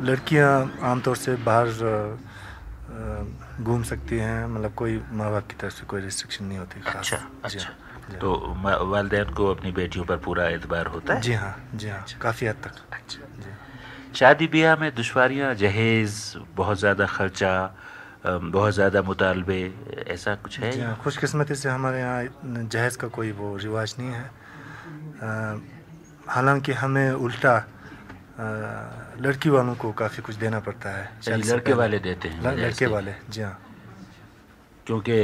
[0.00, 0.50] लड़कियाँ
[0.90, 1.68] आमतौर से बाहर
[3.60, 7.18] घूम सकती हैं मतलब कोई माँ बाप की तरफ़ से कोई रिस्ट्रिक्शन नहीं होती अच्छा
[7.44, 11.20] अच्छा हाँ। तो वालदेन को अपनी बेटियों पर पूरा एतबार होता है?
[11.20, 13.20] जी हाँ जी हाँ काफ़ी हद तक। अच्छा।
[14.14, 16.10] शादी ब्याह में दुश्वारियाँ जहेज
[16.56, 17.52] बहुत ज़्यादा खर्चा
[18.26, 19.60] बहुत ज़्यादा मुतालबे
[20.08, 20.70] ऐसा कुछ है?
[20.72, 24.30] जी हाँ खुशकिस्मती से हमारे यहाँ जहेज़ का कोई वो रिवाज नहीं है।
[26.28, 27.56] हालाँकि हमें उल्टा
[29.20, 33.42] लड़की वालों को काफ़ी कुछ देना पड़ता है। लड़के वाले देते हैं लड़के वाले जी
[33.42, 33.58] हाँ।
[34.90, 35.16] क्योंकि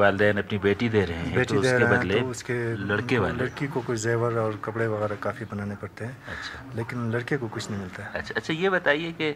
[0.00, 2.54] वालदेन अपनी बेटी दे रहे हैं बेटी तो दे उसके रहे बदले तो उसके
[2.88, 7.10] लड़के वाले। लड़की को कुछ जेवर और कपड़े वगैरह काफ़ी बनाने पड़ते हैं। अच्छा। लेकिन
[7.12, 9.34] लड़के को कुछ नहीं मिलता है। अच्छा अच्छा ये बताइए कि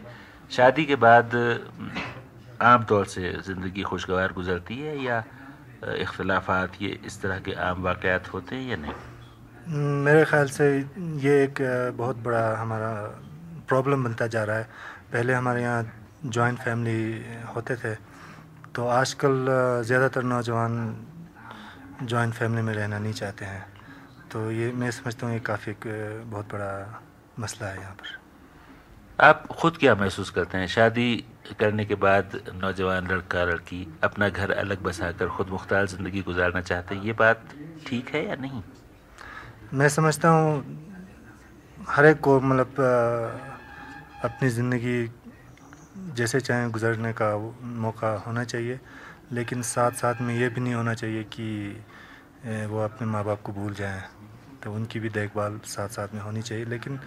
[0.51, 1.35] शादी के बाद
[2.61, 5.23] आम तौर से ज़िंदगी खुशगवार गुजरती है या
[6.01, 8.93] इख्तलाफात ये इस तरह के आम वाक़यात होते हैं या नहीं?
[10.01, 10.65] मेरे ख्याल से
[11.27, 11.61] ये एक
[11.97, 12.91] बहुत बड़ा हमारा
[13.69, 14.67] प्रॉब्लम बनता जा रहा है।
[15.13, 15.85] पहले हमारे यहाँ
[16.25, 17.01] जॉइंट फैमिली
[17.55, 17.93] होते थे
[18.75, 19.45] तो आजकल
[19.85, 20.73] ज़्यादातर नौजवान
[22.03, 23.65] जॉइंट फैमिली में रहना नहीं चाहते हैं।
[24.31, 27.01] तो ये मैं समझता हूँ ये काफ़ी बहुत बड़ा
[27.39, 30.67] मसला है यहाँ पर। आप खुद क्या महसूस करते हैं?
[30.67, 31.23] शादी
[31.59, 36.95] करने के बाद नौजवान लड़का लड़की अपना घर अलग बसाकर खुद मुख्तार ज़िंदगी गुजारना चाहते
[36.95, 37.47] हैं ये बात
[37.87, 38.61] ठीक है या नहीं?
[39.73, 40.51] मैं समझता हूँ
[41.89, 42.75] हर एक को मतलब
[44.25, 45.03] अपनी ज़िंदगी
[45.95, 48.79] जैसे चाहें गुजरने का मौका होना चाहिए,
[49.31, 51.47] लेकिन साथ साथ में ये भी नहीं होना चाहिए कि
[52.67, 54.01] वो अपने माँ बाप को भूल जाएँ।
[54.63, 56.99] तो उनकी भी देखभाल साथ साथ में होनी चाहिए, लेकिन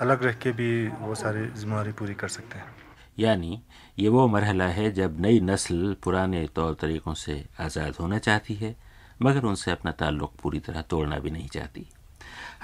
[0.00, 2.72] अलग रह के भी वो सारी जिम्मेवारी पूरी कर सकते हैं।
[3.18, 3.60] यानी
[3.98, 8.74] ये वो मरहला है जब नई नस्ल पुराने तौर तरीक़ों से आज़ाद होना चाहती है,
[9.22, 11.86] मगर उनसे अपना ताल्लुक़ पूरी तरह तोड़ना भी नहीं चाहती।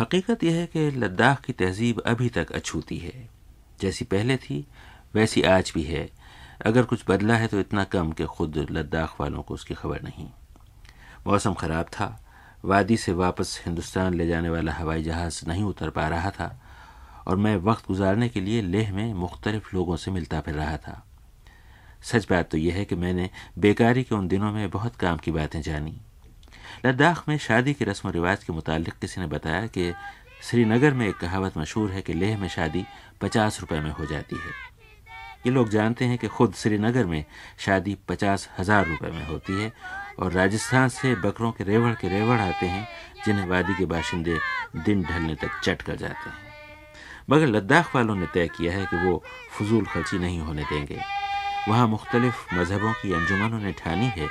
[0.00, 3.28] हकीकत यह है कि लद्दाख की तहजीब अभी तक अछूती है।
[3.80, 4.66] जैसी पहले थी
[5.14, 6.08] वैसी आज भी है।
[6.66, 10.28] अगर कुछ बदला है तो इतना कम कि खुद लद्दाख वालों को उसकी खबर नहीं।
[11.26, 12.26] मौसम ख़राब था।
[12.64, 16.60] वादी से वापस हिंदुस्तान ले जाने वाला हवाई जहाज़ नहीं उतर पा रहा था
[17.26, 21.02] और मैं वक्त गुजारने के लिए लेह में मुख्तलिफ़ लोगों से मिलता फिर रहा था।
[22.02, 25.30] सच बात तो यह है कि मैंने बेकारी के उन दिनों में बहुत काम की
[25.30, 26.00] बातें जानी।
[26.86, 29.92] लद्दाख में शादी के रस्म रिवाज के मुतालिक किसी ने बताया कि
[30.42, 32.84] श्रीनगर में एक कहावत मशहूर है कि लेह में शादी
[33.20, 34.69] पचास रुपए में हो जाती है।
[35.44, 37.24] ये लोग जानते हैं कि खुद श्रीनगर में
[37.58, 39.72] शादी पचास हज़ार रुपये में होती है
[40.18, 42.86] और राजस्थान से बकरों के रेवड़ के रेवड़ आते हैं,
[43.24, 44.36] जिन्हें वादी के बाशिंदे
[44.76, 46.48] दिन ढलने तक चट कर जाते हैं।
[47.30, 49.22] मगर लद्दाख वालों ने तय किया है कि वो
[49.52, 51.00] फजूल खर्ची नहीं होने देंगे।
[51.68, 54.28] वहाँ मुख्तलिफ़ मजहबों की अंजुमनों ने ठानी है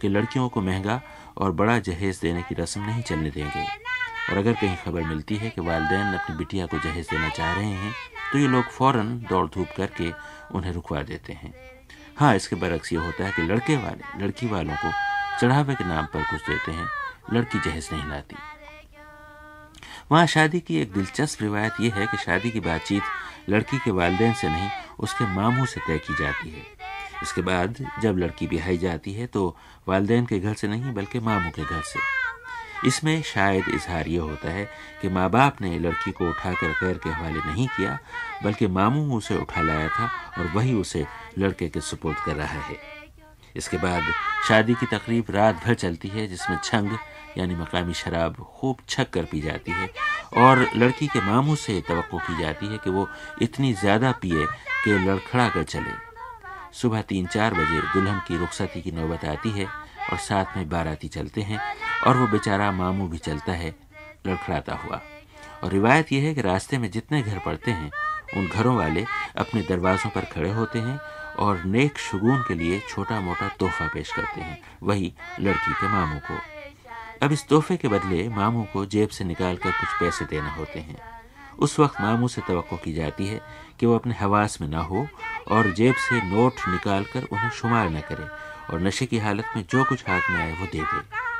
[0.00, 1.00] कि लड़कियों को महँगा
[1.38, 3.66] और बड़ा जहेज देने की रस्म नहीं चलने देंगे।
[4.30, 7.64] और अगर कहीं खबर मिलती है कि वालदेन अपनी बिटिया को जहेज देना चाह रहे
[7.64, 7.92] हैं
[8.32, 10.10] तो ये लोग फ़ौरन दौड़ धूप करके
[10.54, 11.52] उन्हें रुकवा देते हैं।
[12.16, 14.92] हाँ इसके बरक्स ये होता है कि लड़के वाले, लड़की वालों को
[15.40, 16.86] चढ़ावे के नाम पर कुछ देते हैं।
[17.32, 18.36] लड़की जहेज नहीं लाती।
[20.10, 23.02] वहाँ शादी की एक दिलचस्प रिवायत यह है कि शादी की बातचीत
[23.48, 26.62] लड़की के वालदेन से नहीं, उसके मामू से तय की जाती है।
[27.22, 29.56] इसके बाद जब लड़की बिहाई जाती है तो
[29.88, 32.00] वालदेन के घर से नहीं, बल्कि मामू के घर से।
[32.86, 34.64] इसमें शायद इजहार ये होता है
[35.02, 37.98] कि माँ बाप ने लड़की को उठाकर गैर के हवाले नहीं किया,
[38.44, 41.06] बल्कि मामू उसे उठा लाया था और वही उसे
[41.38, 42.76] लड़के के सपोर्ट कर रहा है।
[43.56, 44.02] इसके बाद
[44.48, 46.96] शादी की तकरीब रात भर चलती है, जिसमें छंग,
[47.38, 49.88] यानी मकामी शराब, खूब छक कर पी जाती है
[50.38, 53.08] और लड़की के मामू से तो की जाती है कि वो
[53.42, 54.46] इतनी ज़्यादा पिए
[54.84, 55.94] कि लड़खड़ा कर चले।
[56.72, 59.66] सुबह तीन चार बजे दुल्हन की रुखसती की नौबत आती है
[60.10, 61.60] और साथ में बाराती चलते हैं
[62.06, 63.74] और वो बेचारा मामू भी चलता है,
[64.26, 65.00] लड़खड़ाता हुआ।
[65.64, 67.90] और रिवायत यह है कि रास्ते में जितने घर पड़ते हैं,
[68.36, 69.04] उन घरों वाले
[69.36, 70.98] अपने दरवाज़ों पर खड़े होते हैं
[71.38, 76.18] और नेक शगुन के लिए छोटा मोटा तोहफा पेश करते हैं, वही लड़की के मामू
[76.18, 76.38] को।
[77.22, 80.80] अब इस तोहफे के बदले मामू को जेब से निकाल कर कुछ पैसे देना होते
[80.80, 80.96] हैं।
[81.58, 83.40] उस वक्त मामू से तो की जाती है
[83.80, 85.06] कि वो अपने हवास में ना हो
[85.50, 88.26] और जेब से नोट निकाल कर उन्हें शुमार न करे
[88.72, 91.31] और नशे की हालत में जो कुछ हाथ में आए वो दे दे।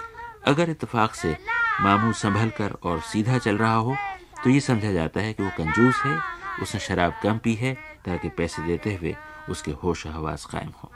[0.47, 1.37] अगर इतफाक से
[1.81, 3.97] मामू संभल कर और सीधा चल रहा हो
[4.45, 6.19] तो ये समझा जाता है कि वो कंजूस है,
[6.63, 7.75] उसने शराब कम पी है
[8.07, 9.15] ताकि पैसे देते हुए
[9.51, 10.91] उसके होश हवास कायम हो।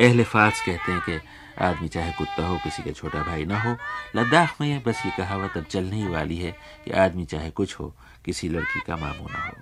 [0.00, 1.20] अहल फार्स कहते हैं कि
[1.60, 3.76] आदमी चाहे कुत्ता हो, किसी का छोटा भाई ना हो,
[4.16, 6.52] लद्दाख में यह बस ये कहावत अब चलने ही वाली है
[6.84, 7.94] कि आदमी चाहे कुछ हो,
[8.24, 9.52] किसी लड़की का मामू ना हो।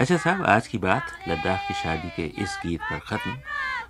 [0.00, 3.36] अच्छा साहब, आज की बात लद्दाख की शादी के इस गीत पर ख़त्म,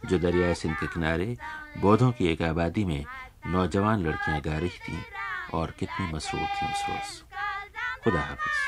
[0.09, 1.37] जो दरियाए सिंध के किनारे
[1.81, 3.05] बौद्धों की एक आबादी में
[3.53, 5.03] नौजवान लड़कियाँ गा रही थीं
[5.59, 7.13] और कितनी मसरूर थीं उस रोज़
[8.05, 8.67] खुदा हाफिज़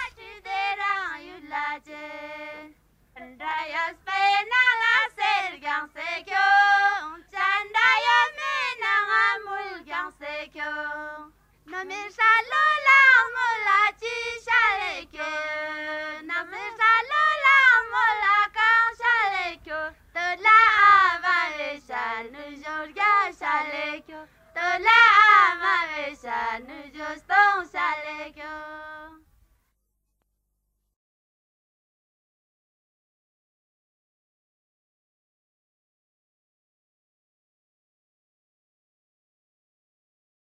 [22.58, 23.07] Jorge.
[25.58, 27.24] mama, ça nous juste
[27.58, 28.87] on s'allait que.